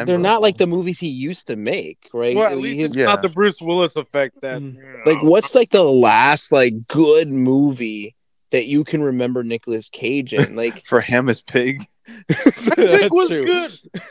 [0.06, 2.36] they're not like the movies he used to make, right?
[2.36, 3.06] well, at least he's- it's Yeah.
[3.06, 4.76] not the Bruce Willis effect that Mm.
[4.76, 5.00] you know.
[5.06, 8.16] like what's like the last like good movie
[8.52, 10.56] that you can remember Nicolas Cage in?
[10.56, 11.86] Like For him, is Pig.
[12.32, 13.46] so I that's was true.
[13.46, 13.72] good.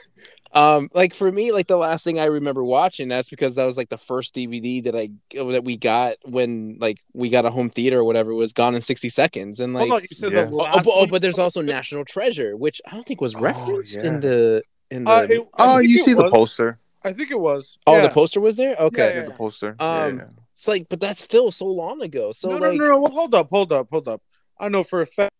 [0.53, 3.77] Um, like for me, like the last thing I remember watching, that's because that was
[3.77, 7.71] like the first DVD that I that we got when like we got a home
[7.71, 10.47] theater or whatever was Gone in sixty seconds, and like Hold on, you said Yeah.
[10.47, 11.09] the oh, last but, oh, one?
[11.09, 14.09] but there's also National Treasure, which I don't think was Oh, referenced yeah.
[14.09, 16.79] in the in the Uh, it- Oh, you it see the poster.
[17.03, 17.79] I think it was.
[17.87, 18.03] oh Yeah.
[18.03, 18.77] the poster was there.
[18.77, 19.77] Okay, Yeah, Yeah, the poster.
[19.81, 20.25] Yeah, Um, yeah.
[20.53, 22.33] it's like, but that's still so long ago.
[22.33, 23.01] So no, like, no, no, no.
[23.01, 24.21] Well, hold up, hold up, hold up.
[24.59, 25.33] I know for a fact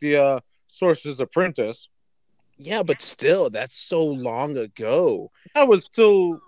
[0.00, 1.88] the uh, Sorcerer's Apprentice
[2.60, 5.30] yeah, but still, that's so long ago.
[5.54, 6.40] that was still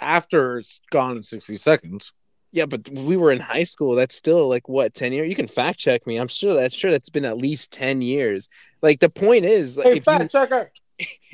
[0.00, 2.12] after it's gone in sixty seconds.
[2.52, 3.94] Yeah, but we were in high school.
[3.94, 5.28] That's still like what ten years.
[5.28, 6.16] You can fact check me.
[6.16, 8.48] I'm sure that's sure that's been at least ten years.
[8.82, 10.70] Like the point is, like Hey, if you fact checker.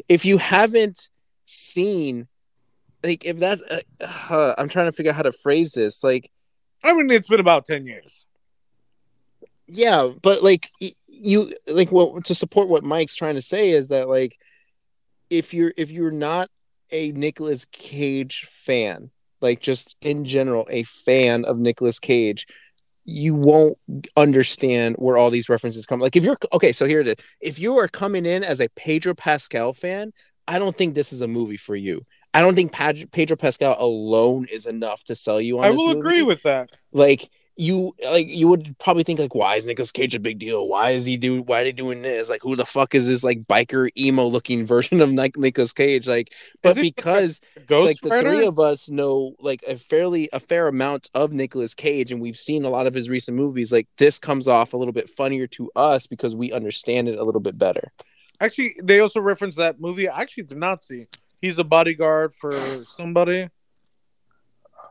[0.08, 1.10] If you haven't
[1.46, 2.28] seen,
[3.04, 3.80] like if that's, uh,
[4.30, 6.02] uh, I'm trying to figure out how to phrase this.
[6.04, 6.30] Like,
[6.84, 8.26] I mean, it's been about ten years.
[9.66, 10.70] yeah, but like
[11.08, 14.38] you like what to support what Mike's trying to say is that like
[15.30, 16.48] if you're if you're not
[16.92, 19.10] a Nicolas Cage fan,
[19.40, 22.46] like just in general a fan of Nicolas Cage,
[23.06, 23.78] you won't
[24.16, 26.00] understand where all these references come.
[26.00, 27.16] Like if you're okay, so here it is.
[27.40, 30.12] If you are coming in as a Pedro Pascal fan,
[30.48, 32.04] I don't think this is a movie for you.
[32.34, 32.72] I don't think
[33.12, 36.70] Pedro Pascal alone is enough to sell you on I will movie agree with that.
[36.92, 40.68] like you like you would probably think like why is Nicolas Cage a big deal?
[40.68, 42.28] Why is he doing why are they doing this?
[42.28, 46.06] Like who the fuck is this like biker emo looking version of Nic- Nicolas Cage?
[46.06, 50.68] Like but because Ghost like the three of us know like a fairly a fair
[50.68, 54.18] amount of Nicolas Cage and we've seen a lot of his recent movies, like this
[54.18, 57.56] comes off a little bit funnier to us because we understand it a little bit
[57.56, 57.92] better.
[58.38, 60.08] Actually, they also reference that movie.
[60.08, 61.06] I actually did not see.
[61.40, 62.52] He's a bodyguard for
[62.86, 63.48] somebody.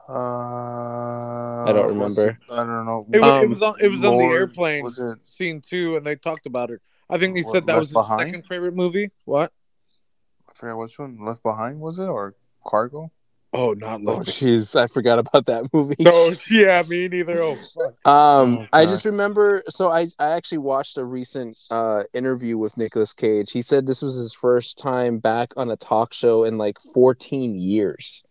[0.08, 2.30] Uh, I don't remember.
[2.30, 3.06] it- I don't know.
[3.12, 3.76] It, was, it Um, was on.
[3.82, 5.26] It was on the airplane Was it?
[5.26, 6.82] scene two, and they talked about it.
[7.10, 8.22] I think they What, said that Left was his Behind?
[8.22, 9.12] second favorite movie.
[9.26, 9.51] What?
[10.49, 11.18] I forget which one.
[11.24, 12.36] Left Behind was it or
[12.66, 13.12] Cargo?
[13.53, 14.26] Oh, not Left.
[14.26, 14.28] Behind.
[14.28, 15.95] Oh jeez, I forgot about that movie.
[15.99, 17.41] No, yeah, me neither.
[17.41, 17.93] Oh, fuck.
[18.06, 19.64] Um, Oh, I just remember.
[19.70, 23.51] So I, I actually watched a recent uh interview with Nicolas Cage.
[23.53, 27.56] He said this was his first time back on a talk show in like 14
[27.58, 28.24] years.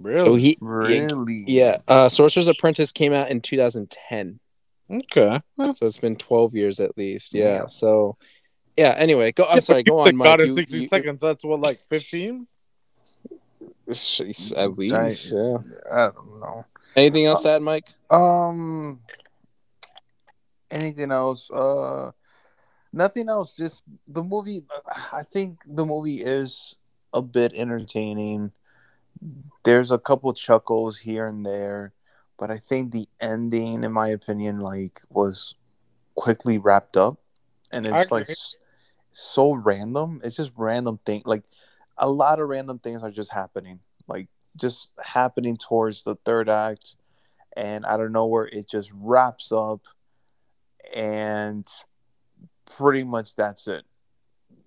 [0.00, 0.18] Really?
[0.18, 1.44] So he, Really?
[1.46, 1.78] yeah.
[1.86, 4.40] Uh, Sorcerer's Apprentice came out in 2010,
[4.90, 5.40] okay.
[5.74, 7.34] so it's been 12 years at least.
[7.34, 7.44] Yeah.
[7.54, 7.66] Yeah.
[7.66, 8.16] So,
[8.76, 8.94] yeah.
[8.96, 9.44] Anyway, go.
[9.44, 9.82] I'm sorry.
[9.82, 10.26] Go on, Mike.
[10.26, 11.20] Got in sixty you- seconds.
[11.20, 12.46] That's what, like fifteen?
[13.88, 15.32] Jeez, At least.
[15.32, 15.58] Yeah.
[15.92, 16.64] I don't know.
[16.96, 17.86] Anything else to add, Mike?
[18.10, 19.00] Um,
[20.70, 21.50] anything else?
[21.50, 22.12] Uh,
[22.92, 23.56] nothing else.
[23.56, 24.62] Just the movie.
[25.12, 26.76] I think the movie is
[27.12, 28.52] a bit entertaining,
[29.64, 31.92] there's a couple chuckles here and there,
[32.38, 35.54] but I think the ending, in my opinion, like was
[36.14, 37.18] quickly wrapped up,
[37.70, 38.28] and it's like
[39.12, 40.20] so random.
[40.24, 41.22] It's just random thing.
[41.24, 41.44] Like
[41.98, 46.96] a lot of random things are just happening, like just happening towards the third act,
[47.56, 49.82] and out of nowhere, it just wraps up,
[50.94, 51.66] and
[52.76, 53.84] pretty much that's it.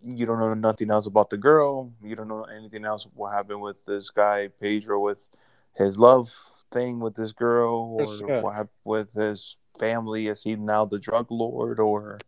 [0.05, 1.91] You don't know nothing else about the girl.
[2.01, 5.27] You don't know anything else what happened with this guy Pedro with
[5.75, 6.29] his love
[6.71, 10.27] thing with this girl, or what happened with his family.
[10.27, 12.19] Is he now the drug lord, or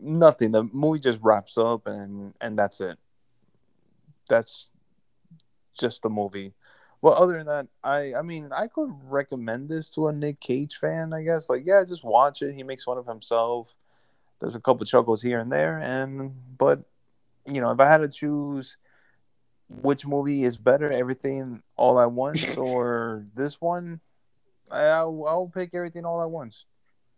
[0.00, 0.52] nothing?
[0.52, 2.98] The movie just wraps up, and and that's it.
[4.28, 4.70] That's
[5.78, 6.52] just the movie.
[7.02, 10.76] Well, other than that, I I mean, I could recommend this to a Nick Cage
[10.76, 11.12] fan.
[11.12, 12.54] I guess, like, yeah, just watch it.
[12.54, 13.74] He makes fun of himself.
[14.40, 16.80] There's a couple chuckles here and there, and but
[17.46, 18.76] you know, if I had to choose
[19.68, 24.00] which movie is better, everything all at once, or this one,
[24.70, 26.66] I, I'll, I'll pick everything all at once.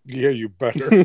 [0.05, 0.89] Yeah, you better.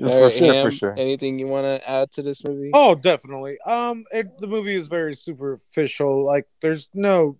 [0.00, 0.94] For sure, for sure.
[0.96, 2.70] Anything you want to add to this movie?
[2.74, 3.58] Oh, definitely.
[3.60, 6.24] Um, it, the movie is very superficial.
[6.24, 7.36] Like, there's no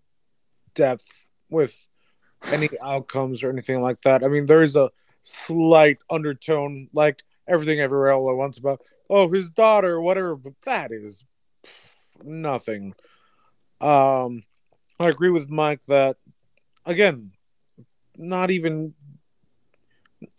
[0.74, 1.88] depth with
[2.44, 4.22] any outcomes or anything like that.
[4.22, 4.90] I mean, there is a
[5.26, 10.36] slight undertone, like everything everywhere all at once about, oh, his daughter, whatever.
[10.36, 11.24] But that is
[12.24, 12.94] nothing.
[13.80, 14.44] Um,
[14.98, 16.16] I agree with Mike that
[16.84, 17.32] again,
[18.16, 18.94] not even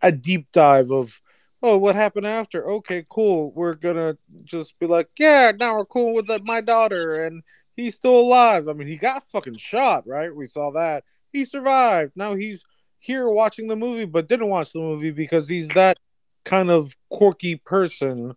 [0.01, 1.21] a deep dive of
[1.63, 2.69] oh, what happened after?
[2.69, 3.51] Okay, cool.
[3.51, 7.43] We're gonna just be like, yeah, now we're cool with my daughter, and
[7.75, 8.67] he's still alive.
[8.67, 10.33] I mean, he got fucking shot, right?
[10.33, 11.03] We saw that.
[11.31, 12.13] He survived.
[12.15, 12.65] Now he's
[12.99, 15.97] here watching the movie, but didn't watch the movie because he's that
[16.43, 18.35] kind of quirky person.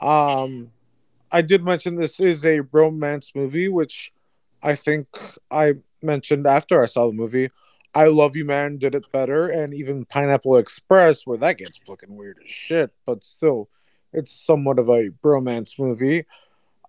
[0.00, 0.70] Um,
[1.32, 4.12] I did mention this is a romance movie, which
[4.62, 5.06] I think
[5.50, 7.50] I mentioned after I saw the movie.
[7.94, 12.14] I Love You Man did it better, and even Pineapple Express, where that gets fucking
[12.14, 13.68] weird as shit, but still,
[14.12, 16.24] it's somewhat of a bromance movie.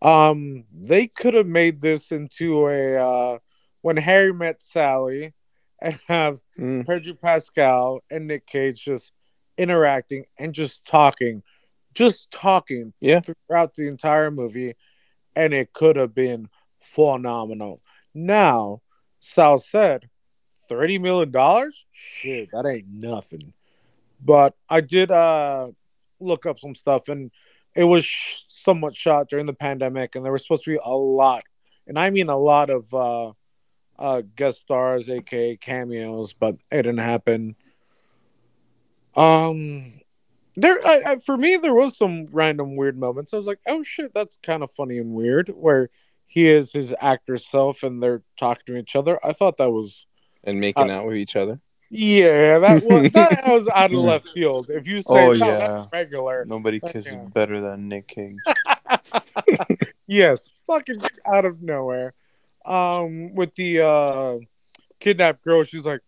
[0.01, 3.39] Um, they could have made this into a uh,
[3.81, 5.33] when Harry met Sally,
[5.81, 6.85] and have Mm.
[6.85, 9.11] Pedro Pascal and Nick Cage just
[9.57, 11.43] interacting and just talking,
[11.93, 13.21] just talking Yeah.
[13.21, 14.75] throughout the entire movie,
[15.35, 17.81] and it could have been phenomenal.
[18.13, 18.81] Now,
[19.19, 20.09] Sal said,
[20.69, 21.85] thirty million dollars?
[21.91, 23.53] Shit, that ain't nothing.
[24.23, 25.71] But I did uh
[26.19, 27.31] look up some stuff, and
[27.75, 30.95] it was sh- somewhat shot during the pandemic, and there was supposed to be a
[30.95, 31.43] lot,
[31.87, 33.31] and I mean a lot of uh,
[34.01, 37.55] uh guest stars, aka cameos, but it didn't happen.
[39.15, 39.93] Um,
[40.55, 43.33] there, I, I, for me, there was some random weird moments.
[43.33, 45.89] I was like, oh shit, that's kind of funny and weird, where
[46.27, 49.19] he is his actor self and they're talking to each other.
[49.23, 50.05] I thought that was
[50.43, 51.59] And making Uh, out with each other.
[51.89, 54.67] yeah, that was that was out of left field.
[54.69, 55.85] If you say, Oh, "No, yeah.
[55.91, 57.25] regular, Nobody kisses yeah.
[57.33, 58.37] better than Nick Cage.
[60.07, 62.13] yes, fucking out of nowhere.
[62.65, 64.37] Um, with the uh
[64.99, 66.01] kidnapped girl, she's like,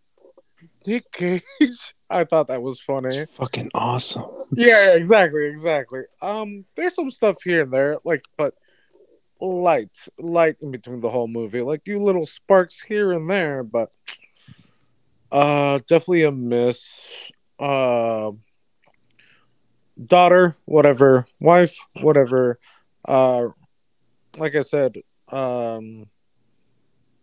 [0.86, 1.44] Nick Cage.
[2.10, 3.16] I thought that was funny.
[3.16, 4.26] It's fucking awesome.
[4.56, 6.02] Yeah, exactly, exactly.
[6.22, 8.54] Um, there's some stuff here and there, like, but
[9.42, 13.92] light, light in between the whole movie, like you little sparks here and there, but
[15.32, 17.32] uh, definitely a miss.
[17.60, 18.32] Uh,
[20.06, 22.60] daughter, whatever, wife, whatever.
[23.06, 23.48] Uh,
[24.38, 24.98] like I said,
[25.30, 26.08] um,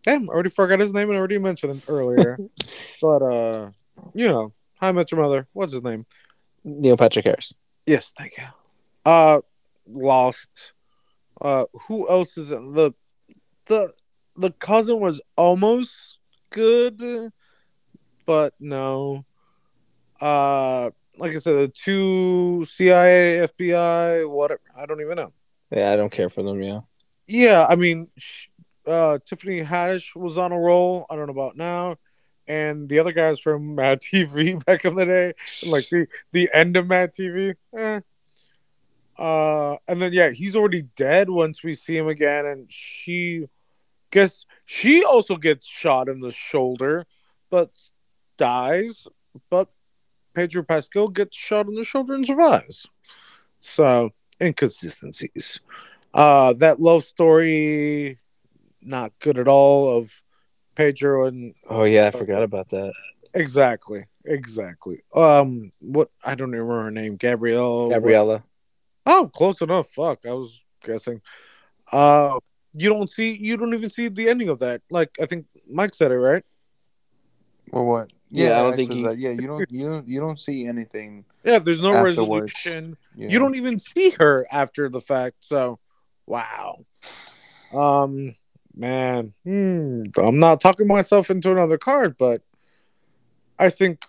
[0.04, 2.38] damn, I already forgot his name and I already mentioned it earlier,
[3.02, 3.70] but uh,
[4.14, 5.46] you know, How I Met Your Mother.
[5.52, 6.06] What's his name?
[6.64, 7.54] Neil Patrick Harris.
[7.86, 8.44] Yes, thank you.
[9.04, 9.40] Uh
[9.88, 10.72] Lost.
[11.40, 12.60] Uh who else is it?
[12.74, 12.92] The
[13.66, 13.92] the
[14.36, 16.18] the cousin was almost
[16.50, 17.32] good,
[18.26, 19.24] but no.
[20.20, 24.60] Uh like I said, the two CIA, FBI, whatever.
[24.76, 25.32] I don't even know.
[25.70, 26.62] Yeah, I don't care for them.
[26.62, 26.80] Yeah.
[27.26, 28.48] Yeah, I mean, sh-
[28.86, 31.06] uh, Tiffany Haddish was on a roll.
[31.10, 31.96] I don't know about now.
[32.46, 35.32] And the other guys from Mad TV back in the day,
[35.70, 37.54] like the the end of Mad TV.
[37.76, 38.00] Eh.
[39.18, 43.46] Uh, and then yeah, he's already dead once we see him again, and she
[44.10, 47.06] guess she also gets shot in the shoulder,
[47.50, 47.70] but
[48.36, 49.06] dies.
[49.50, 49.68] But
[50.34, 52.86] Pedro Pascal gets shot in the shoulder and survives.
[53.60, 54.10] So
[54.40, 55.60] inconsistencies.
[56.12, 58.18] Uh, that love story,
[58.82, 59.96] not good at all.
[59.98, 60.22] Of
[60.74, 62.92] Pedro and Oh yeah, I forgot about that.
[63.34, 65.02] exactly, exactly.
[65.14, 67.16] Um, what I don't even remember her name.
[67.16, 67.90] Gabrielle.
[67.90, 68.44] Gabriella.
[69.06, 69.88] Oh, close enough.
[69.90, 71.20] Fuck, I was guessing.
[71.90, 72.38] Uh,
[72.72, 74.82] you don't see you don't even see the ending of that.
[74.90, 76.44] Like I think Mike said it right.
[77.72, 78.10] Or what?
[78.32, 79.18] Yeah, I don't I think he- that.
[79.18, 81.24] Yeah, you don't you don't you don't see anything.
[81.44, 82.18] Yeah, there's no Afterwards.
[82.18, 82.96] resolution.
[83.16, 83.28] Yeah.
[83.30, 85.36] You don't even see her after the fact.
[85.40, 85.78] So,
[86.26, 86.84] wow.
[87.74, 88.36] Um,
[88.74, 92.42] man, hmm, I'm not talking myself into another card, but
[93.58, 94.02] I think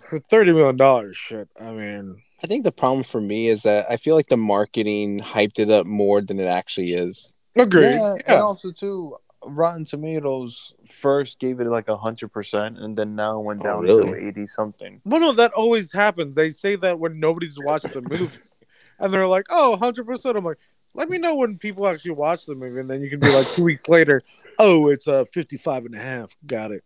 [0.00, 1.48] for thirty million dollars, shit.
[1.60, 5.20] I mean, I think the problem for me is that I feel like the marketing
[5.20, 7.34] hyped it up more than it actually is.
[7.56, 7.94] Agree.
[7.94, 12.96] Yeah, Yeah, and also too, Rotten Tomatoes first gave it like a hundred percent, and
[12.96, 14.12] then now went Oh, down really?
[14.20, 15.00] to eighty something.
[15.04, 16.34] Well, no, that always happens.
[16.34, 18.38] They say that when nobody's watched the movie,
[18.98, 20.58] and they're like, "Oh, 100 percent." I'm like,
[20.94, 23.46] "Let me know when people actually watch the movie," and then you can be like,
[23.48, 24.22] two weeks later,
[24.58, 26.84] "Oh, it's a uh, 55 and a half." Got it.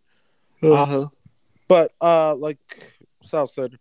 [0.61, 1.07] Uh-huh.
[1.67, 2.57] But uh, like
[3.21, 3.77] Sal said,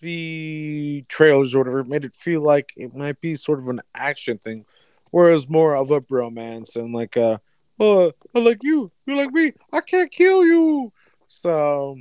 [0.00, 4.38] the trailers or whatever made it feel like it might be sort of an action
[4.38, 4.64] thing,
[5.10, 7.40] whereas more of a bromance and like a,
[7.80, 10.92] oh, I like you, you like me, I can't kill you.
[11.28, 11.98] So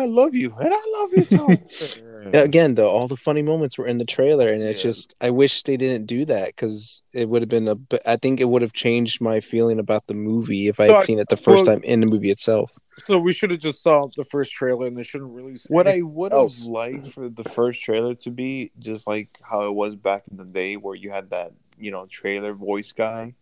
[0.00, 2.00] I love you, and I love you too.
[2.38, 4.88] Again, though, all the funny moments were in the trailer, and it's Yeah.
[4.90, 7.74] just I wish they didn't do that because it would have been a.
[7.76, 10.96] b- I think it would have changed my feeling about the movie if I had
[10.96, 12.70] I- seen it the first well- time in the movie itself.
[13.06, 16.02] so we should have just saw the first trailer and they shouldn't release What I
[16.02, 20.24] would have liked for the first trailer to be just like how it was back
[20.30, 23.34] in the day, where you had that you know trailer voice guy,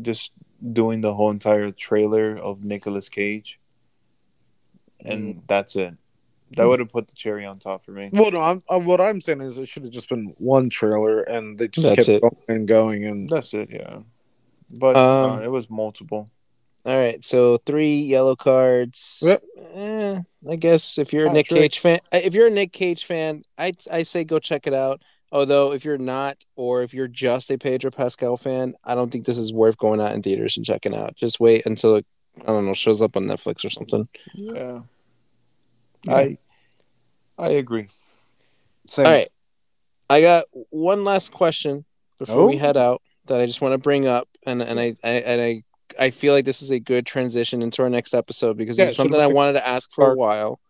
[0.00, 0.30] just
[0.72, 3.58] doing the whole entire trailer of Nicolas Cage,
[5.04, 5.94] and that's it.
[6.56, 8.10] That would have put the cherry on top for me.
[8.12, 11.22] Well, no, I'm, uh, what I'm saying is it should have just been one trailer
[11.22, 12.20] and they just That's kept it.
[12.20, 14.00] going and going and That's it, yeah.
[14.68, 16.28] But Um, no, it was multiple.
[16.84, 19.22] All right, so three yellow cards.
[19.24, 19.42] Yep.
[19.74, 20.18] Eh,
[20.50, 21.56] I guess if you're a Oh, Nick true.
[21.58, 24.74] Cage fan, uh, if you're a Nick Cage fan, I I say go check it
[24.74, 25.00] out.
[25.30, 29.24] Although if you're not, or if you're just a Pedro Pascal fan, I don't think
[29.24, 31.14] this is worth going out in theaters and checking out.
[31.16, 32.06] Just wait until it,
[32.42, 34.08] I don't know, shows up on Netflix or something.
[34.34, 34.80] Yeah.
[36.06, 36.14] Yeah.
[36.14, 36.38] I
[37.38, 37.88] I agree.
[38.86, 39.06] Same.
[39.06, 39.28] All right,
[40.10, 41.84] I got one last question
[42.18, 42.58] before we Oh.
[42.58, 45.62] head out that I just want to bring up, and and I, I and I
[45.98, 48.96] I feel like this is a good transition into our next episode because Yeah, it's
[48.96, 50.60] something I wanted to ask for a while,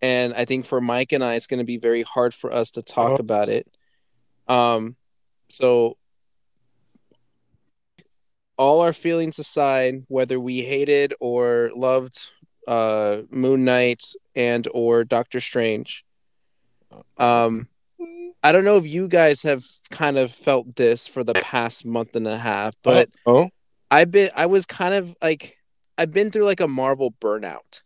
[0.00, 2.70] and I think for Mike and I, it's going to be very hard for us
[2.72, 3.16] to talk Oh.
[3.16, 3.66] about it.
[4.48, 4.96] Um,
[5.48, 5.96] so
[8.56, 12.28] all our feelings aside, whether we hated or loved
[12.66, 14.02] uh Moon Knight
[14.36, 16.04] and or Doctor Strange,
[17.18, 17.68] um,
[18.42, 22.16] I don't know if you guys have kind of felt this for the past month
[22.16, 23.50] and a half, but oh,
[23.90, 25.58] I've been I was kind of like
[25.98, 27.82] I've been through like a Marvel burnout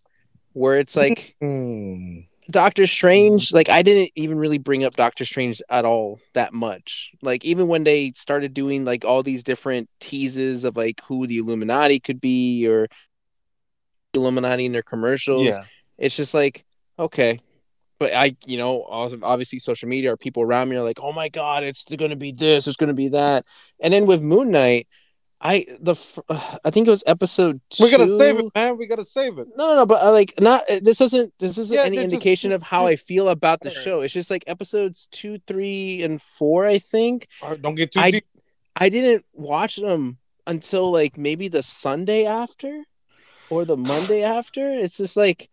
[0.52, 2.20] where it's like Hmm.
[2.48, 7.10] Doctor Strange, like I didn't even really bring up Doctor Strange at all that much.
[7.20, 11.38] Like even when they started doing like all these different teases of like who the
[11.38, 12.86] Illuminati could be or
[14.16, 15.58] Illuminati in their commercials, Yeah.
[15.98, 16.64] it's just like
[16.98, 17.38] okay.
[17.98, 21.30] But I, you know, obviously social media or people around me are like, oh my
[21.30, 23.46] god, it's going to be this, it's going to be that,
[23.80, 24.86] and then with Moon Knight,
[25.40, 25.94] I the
[26.28, 27.60] uh, I think it was episode.
[27.80, 28.76] we gotta save it, man.
[28.76, 29.48] We gotta save it.
[29.56, 32.12] no, no, no, but uh, like not this isn't this isn't Yeah, any they're just-
[32.14, 34.00] indication of how I feel about the show.
[34.02, 36.66] It's just like episodes two, three, and four.
[36.66, 38.26] I think right, don't get too I- deep.
[38.78, 42.84] I didn't watch them until like maybe the Sunday after
[43.51, 44.70] or the Monday after.
[44.70, 45.51] It's just like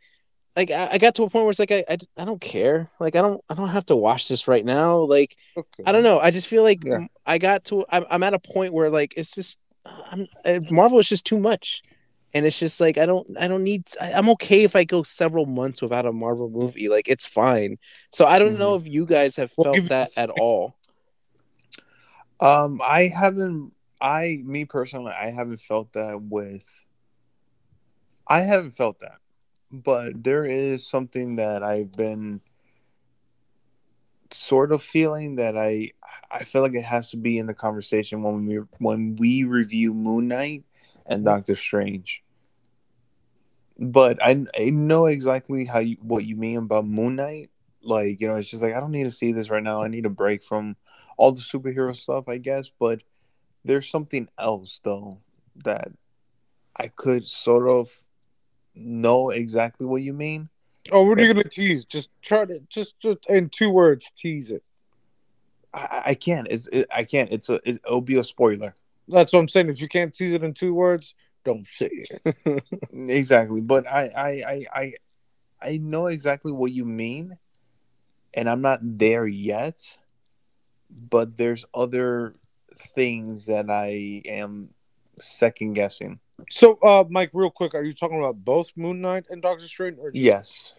[0.56, 2.90] like I, I got to a point where it's like I, I I don't care.
[3.00, 4.98] Like I don't I don't have to watch this right now.
[5.00, 5.84] Like Okay.
[5.86, 6.20] I don't know.
[6.20, 7.08] I just feel like Yeah.
[7.26, 7.86] I got to.
[7.90, 11.40] I'm, I'm at a point where like it's just I'm uh, Marvel is just too
[11.40, 11.82] much,
[12.34, 13.88] and it's just like I don't I don't need.
[14.00, 16.90] I, I'm okay if I go several months without a Marvel movie.
[16.90, 17.78] Like it's fine.
[18.12, 20.78] So I don't know if you guys have felt you that at all.
[22.40, 23.74] Um, I haven't.
[24.02, 26.68] I, me personally, I haven't felt that with.
[28.28, 29.18] I haven't felt that,
[29.72, 32.42] but there is something that I've been
[34.34, 35.92] sort of feeling that I
[36.32, 39.94] I feel like it has to be in the conversation when we when we review
[39.94, 40.64] Moon Knight
[41.06, 41.26] and mm-hmm.
[41.36, 42.24] Doctor Strange.
[43.78, 47.50] But I I know exactly how you what you mean about Moon Knight.
[47.84, 49.84] Like you know, it's just like I don't need to see this right now.
[49.84, 50.76] I need a break from
[51.18, 52.72] all the superhero stuff, I guess.
[52.80, 53.04] But
[53.66, 55.20] there's something else though
[55.64, 55.90] that
[56.76, 58.04] I could sort of
[58.76, 60.50] know exactly what you mean.
[60.92, 61.86] Oh, what are you gonna tease?
[61.86, 64.64] Just try to just just in two words tease it.
[65.74, 66.48] I, I can't.
[66.50, 67.32] It's, it, I can't.
[67.32, 67.56] It's a.
[67.64, 68.76] It, it'll be a spoiler.
[69.08, 69.70] That's what I'm saying.
[69.70, 72.64] If you can't tease it in two words, don't say it.
[72.94, 73.62] Exactly.
[73.62, 74.94] But I, I, I, I,
[75.62, 77.38] I know exactly what you mean,
[78.34, 79.98] and I'm not there yet.
[80.90, 82.36] But there's other
[82.78, 84.70] things that I am
[85.20, 86.20] second guessing.
[86.50, 89.98] So, uh, Mike, real quick, are you talking about both Moon Knight and Doctor Strange?
[90.00, 90.74] Or just- Yes.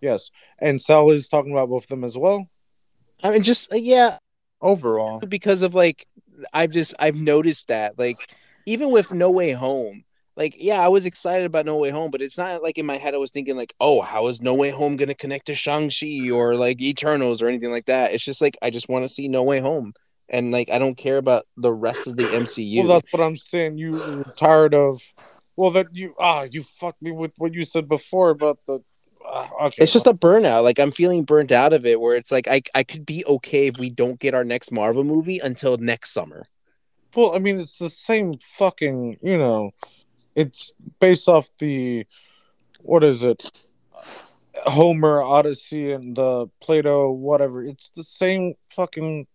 [0.00, 0.30] Yes.
[0.58, 2.48] And Sal is talking about both of them as well.
[3.22, 4.16] I mean, just uh, yeah,
[4.62, 6.06] Overall, because of like
[6.54, 8.16] I've just I've noticed that like
[8.66, 10.04] even with No Way Home,
[10.36, 12.96] like yeah, I was excited about No Way Home, but it's not like in my
[12.96, 15.90] head I was thinking like, oh, how is No Way Home gonna connect to Shang
[15.90, 18.14] Chi or like Eternals or anything like that.
[18.14, 19.92] It's just like I just want to see No Way Home,
[20.30, 22.78] and like I don't care about the rest of the MCU.
[22.78, 23.78] Well, that's what I'm saying.
[23.78, 25.02] You tired of.
[25.56, 28.80] Well, that you ah, you fucked me with what you said before about the.
[29.26, 30.62] Uh, okay, it's just a burnout.
[30.62, 32.00] Like I'm feeling burnt out of it.
[32.00, 35.04] Where it's like I I could be okay if we don't get our next Marvel
[35.04, 36.46] movie until next summer.
[37.14, 37.34] well.
[37.34, 39.18] I mean, it's the same fucking.
[39.20, 39.72] You know,
[40.34, 42.06] it's based off the.
[42.80, 43.50] What is it?
[44.64, 47.62] Homer Odyssey and the Plato whatever.
[47.64, 49.26] It's the same fucking.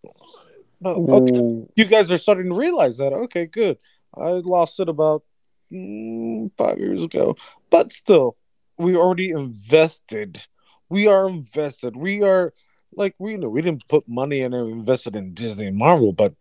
[0.81, 1.67] No, okay.
[1.75, 3.13] You guys are starting to realize that.
[3.13, 3.77] Okay, good.
[4.15, 5.23] I lost it about
[5.71, 7.35] mm, five years ago,
[7.69, 8.37] but still,
[8.77, 10.45] we already invested.
[10.89, 11.95] We are invested.
[11.95, 12.53] We are
[12.95, 16.13] like we you know we didn't put money in and invested in Disney and Marvel,
[16.13, 16.33] but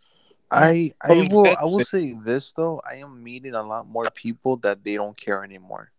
[0.50, 2.80] I I will I will say this though.
[2.88, 5.90] I am meeting a lot more people that they don't care anymore.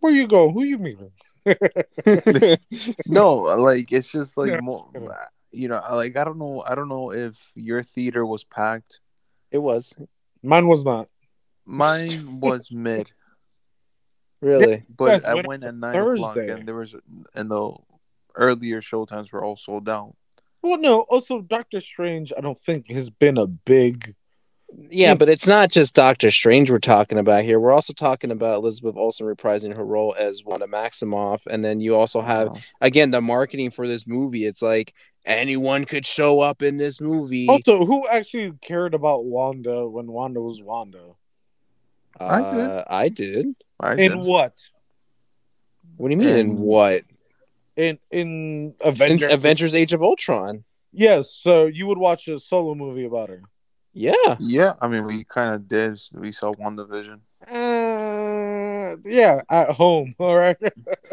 [0.00, 0.50] where you go?
[0.52, 1.12] Who you meeting?
[3.06, 4.86] No, like it's just like more,
[5.52, 9.00] you know, like I don't know, I don't know if your theater was packed.
[9.50, 9.94] It was
[10.42, 11.08] Mine was not.
[11.64, 13.10] Mine was mid,
[14.40, 14.82] really.
[14.96, 16.94] but Guys, I went went at nine o'clock, and there was
[17.34, 17.72] and the
[18.34, 20.14] earlier show times were all sold out.
[20.62, 21.00] Well, no.
[21.00, 24.14] Also, Doctor Strange, I don't think has been a big.
[24.74, 25.14] Yeah, Yeah.
[25.14, 27.60] but it's not just Doctor Strange we're talking about here.
[27.60, 31.94] We're also talking about Elizabeth Olsen reprising her role as Wanda Maximoff, and then you
[31.94, 34.46] also have again the marketing for this movie.
[34.46, 34.94] It's like
[35.24, 37.48] anyone could show up in this movie.
[37.48, 41.02] Also, who actually cared about Wanda when Wanda was Wanda?
[42.20, 42.70] I did.
[42.70, 43.46] Uh, I did.
[43.80, 44.18] I In did.
[44.26, 44.60] what?
[45.96, 46.28] What do you mean?
[46.28, 47.04] in And- what?
[47.76, 49.32] In in Since Avengers.
[49.32, 50.64] Avengers: Age of Ultron.
[50.92, 53.42] Yes, so you would watch a solo movie about her.
[53.94, 54.36] Yeah.
[54.38, 55.98] Yeah, I mean, we kind of did.
[56.12, 57.20] We saw WandaVision.
[57.50, 60.14] Uh, yeah, at home.
[60.18, 60.56] All right.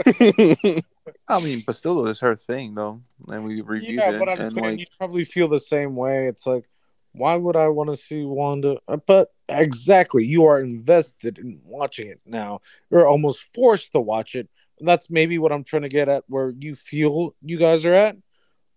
[1.28, 4.20] I mean, but still, it her thing, though, and we reviewed yeah, it.
[4.20, 6.28] but I'm and saying like, you probably feel the same way.
[6.28, 6.66] It's like,
[7.14, 8.78] why would I want to see Wanda?
[8.88, 12.62] Uh, But exactly, you are invested in watching it now.
[12.90, 14.50] You're almost forced to watch it.
[14.80, 16.24] And that's maybe what I'm trying to get at.
[16.28, 18.16] Where you feel you guys are at,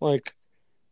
[0.00, 0.34] like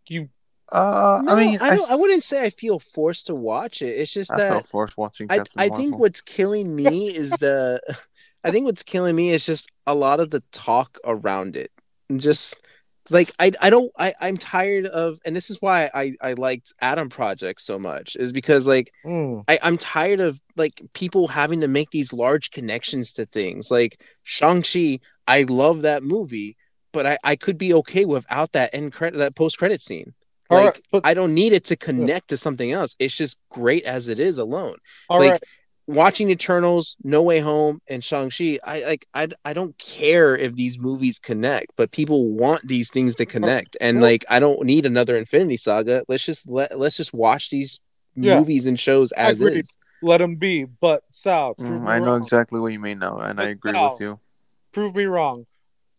[0.07, 0.29] you.
[0.71, 1.91] uh, No, I mean, I don't.
[1.91, 3.89] I wouldn't say I feel forced to watch it.
[3.89, 5.27] It's just I that felt forced watching.
[5.31, 5.99] I, Captain I think Marvel.
[5.99, 7.81] what's killing me is the
[8.45, 11.71] I think what's killing me is just a lot of the talk around it.
[12.09, 12.59] And just
[13.11, 16.73] like I I don't I, I'm tired of and this is why I, I liked
[16.81, 21.61] Adam Project so much, is because like Mm, I, I'm tired of like people having
[21.61, 23.71] to make these large connections to things.
[23.71, 26.57] Like Shang-Chi, I love that movie,
[26.93, 30.15] but I, I could be okay without that end credit that post credit scene.
[30.49, 32.97] Like right, but- I don't need it to connect to something else.
[32.99, 34.77] It's just great as it is alone
[35.09, 35.45] all like right.
[35.91, 40.55] Watching Eternals, No Way Home, and Shang Chi, I like I I don't care if
[40.55, 44.65] these movies connect, but people want these things to connect, and Well- like I don't
[44.65, 46.05] need another Infinity Saga.
[46.09, 47.81] Let's just let let's just watch these
[48.17, 48.39] Yeah.
[48.39, 49.77] movies and shows as is.
[50.03, 50.65] let them be.
[50.65, 52.23] But Sal, prove Mm, me I know wrong.
[52.23, 54.19] exactly what you mean now, and I agree now- with you.
[54.73, 55.47] Prove me wrong.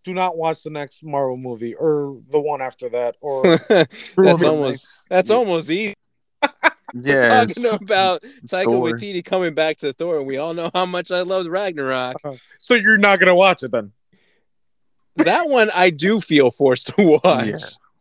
[0.04, 3.16] Do not watch the next Marvel movie or the one after that.
[3.22, 5.94] Or that's almost next- that's yeah, almost easy.
[7.04, 8.88] Yeah, Talking about Taika Thor.
[8.88, 12.18] Waititi coming back to Thor, and we all know how much I loved Ragnarok.
[12.24, 13.92] Uh, so you're not gonna watch it then.
[15.18, 17.48] that one I do feel forced to watch.
[17.48, 17.58] Yeah.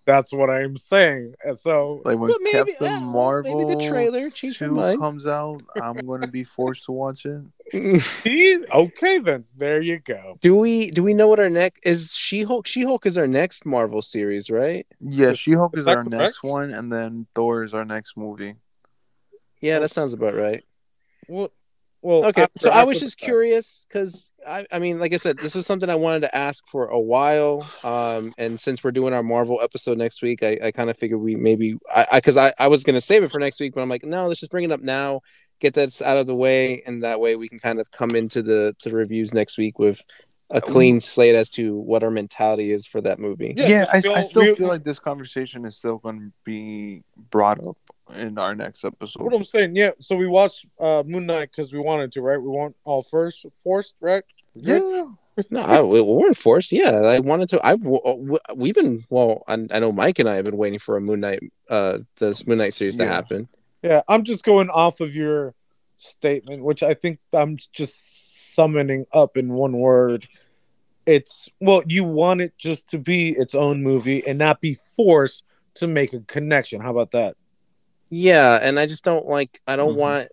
[0.06, 1.34] That's what I'm saying.
[1.56, 4.54] So Like when maybe- Captain yeah, well, maybe Marvel the trailer 2
[4.98, 8.00] comes out, I'm going to be forced to watch it.
[8.00, 8.58] See?
[8.74, 9.44] okay then.
[9.56, 10.36] There you go.
[10.42, 12.12] Do we do we know what our next is?
[12.14, 12.66] She Hulk.
[12.66, 14.84] She Hulk is our next Marvel series, right?
[15.00, 16.10] Yeah, She Hulk Is is our correct?
[16.10, 18.56] next one, and then Thor is our next movie.
[19.60, 20.64] Yeah, that sounds about right.
[21.28, 21.50] Well,
[22.02, 22.24] well.
[22.26, 25.54] Okay, after- so I was just curious because I, I mean, like I said, this
[25.54, 27.70] was something I wanted to ask for a while.
[27.84, 31.20] Um, and since we're doing our Marvel episode next week, I, I kind of figured
[31.20, 33.88] we maybe I because I, I, was gonna save it for next week, but I'm
[33.88, 35.20] like, no, let's just bring it up now,
[35.60, 38.42] get that out of the way, and that way we can kind of come into
[38.42, 40.02] the to reviews next week with
[40.52, 43.54] a clean slate as to what our mentality is for that movie.
[43.56, 46.32] Yeah, Yeah, I, we I still we- feel like this conversation is still going to
[46.44, 47.76] be brought up
[48.16, 49.22] in our next episode.
[49.22, 49.90] What I'm saying, yeah.
[50.00, 52.40] So we watched uh, Moon Knight because we wanted to, right?
[52.40, 54.22] We want all first, forced, right?
[54.54, 55.04] Yeah,
[55.50, 56.72] no, I, we weren't forced.
[56.72, 57.60] Yeah, I wanted to.
[57.64, 57.74] I
[58.54, 59.44] we've been well.
[59.46, 62.46] I, I know Mike and I have been waiting for a Moon Knight, uh, this
[62.46, 63.12] Moon Knight series to Yeah.
[63.12, 63.48] happen.
[63.82, 65.54] Yeah, I'm just going off of your
[65.98, 70.28] statement, which I think I'm just summoning up in one word.
[71.06, 75.44] It's well, you want it just to be its own movie and not be forced
[75.74, 76.80] to make a connection.
[76.80, 77.36] How about that?
[78.10, 79.60] Yeah, and I just don't like.
[79.66, 79.98] I don't Mhm.
[79.98, 80.28] want.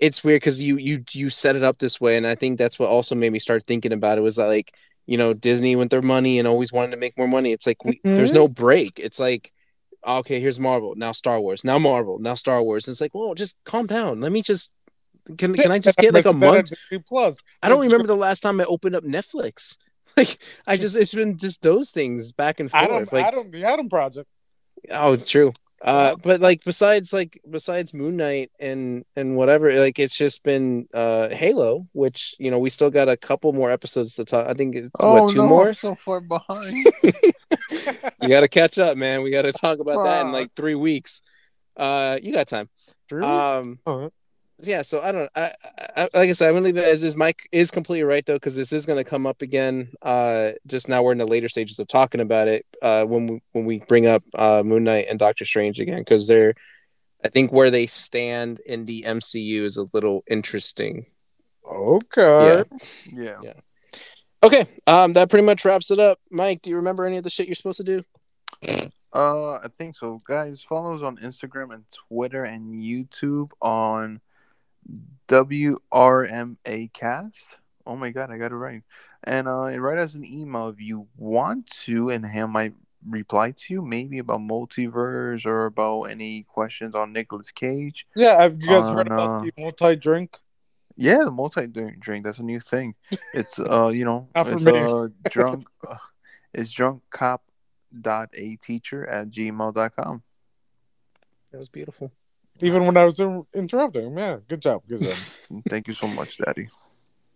[0.00, 2.78] It's weird because you you you set it up this way, and I think that's
[2.78, 4.22] what also made me start thinking about it.
[4.22, 4.72] Was that like
[5.06, 7.52] you know Disney with their money and always wanting to make more money.
[7.52, 8.34] It's like we, there's Mhm.
[8.34, 8.98] no break.
[8.98, 9.52] It's like
[10.06, 12.86] okay, here's Marvel, now Star Wars, now Marvel, now Star Wars.
[12.86, 14.20] And It's like, well, just calm down.
[14.20, 14.70] Let me just
[15.38, 16.72] can can I just get like a month?
[17.08, 17.38] Plus.
[17.62, 19.76] I don't remember the last time I opened up Netflix.
[20.16, 22.84] Like I just it's been just those things back and forth.
[22.84, 24.28] Adam, like Adam, the Adam Project.
[24.92, 25.52] oh, true.
[25.84, 30.86] Uh, but like besides like besides Moon Knight and and whatever, like it's just been
[30.94, 34.48] uh Halo, which you know we still got a couple more episodes to talk.
[34.48, 35.68] I think it's Oh what two no, more.
[35.68, 36.74] I'm so far behind.
[37.02, 39.22] you got to catch up, man.
[39.22, 41.20] We got to talk about that in like three weeks.
[41.76, 42.70] Uh, you got time.
[43.08, 43.22] Drew?
[43.22, 43.78] Um.
[44.58, 44.82] Yeah.
[44.82, 45.30] So I don't.
[45.34, 45.52] I,
[45.96, 47.16] I like I said, I'm gonna leave it as is.
[47.16, 49.88] Mike is completely right though, because this is gonna come up again.
[50.02, 52.66] Uh, just now we're in the later stages of talking about it.
[52.82, 56.26] Uh, when we when we bring up uh Moon Knight and Doctor Strange again, because
[56.26, 56.54] they're,
[57.24, 61.06] I think where they stand in the MCU is a little interesting.
[61.66, 62.64] Okay.
[63.12, 63.38] yeah.
[63.42, 63.52] Yeah.
[64.42, 64.66] Okay.
[64.86, 66.18] Um, that pretty much wraps it up.
[66.30, 68.04] Mike, do you remember any of the shit you're supposed to do?
[69.14, 70.62] Uh, I think so, guys.
[70.68, 74.20] Follow us on Instagram and Twitter and YouTube on
[75.28, 77.56] WRMA Cast.
[77.86, 78.82] Oh my god, I got it right.
[79.24, 82.74] And uh, and write us an email if you want to, and Ham might
[83.08, 88.06] reply to you, maybe about multiverse or about any questions on Nicolas Cage.
[88.14, 90.38] Yeah, have you guys heard about uh, the multi drink?
[90.96, 92.24] Yeah, the multi drink.
[92.24, 92.94] That's a new thing.
[93.32, 94.78] It's uh, you know, Not for it's me.
[94.78, 95.66] uh, drunk.
[95.86, 95.96] Uh,
[96.54, 97.42] it's drunk cop
[98.00, 100.22] dot a teacher at gmail.com.
[101.50, 102.12] That was beautiful.
[102.60, 104.18] Even when I was in- interrupting him.
[104.18, 104.82] Yeah, good job.
[104.88, 105.16] Good job.
[105.68, 106.68] Thank you so much, Daddy.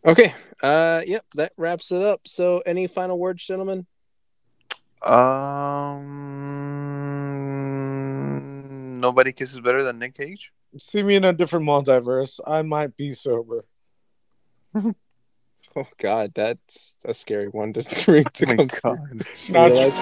[0.04, 0.32] Okay.
[0.62, 1.24] Uh, yep.
[1.34, 2.20] That wraps it up.
[2.26, 3.86] So, any final words, gentlemen?
[7.98, 10.52] Um, nobody kisses better than Nick Cage.
[10.78, 12.38] See me in a different multiverse.
[12.46, 13.64] I might be sober.
[15.76, 18.96] Oh God, that's a scary one to drink to Oh my come.
[18.96, 19.26] God.
[19.50, 19.98] Not realize.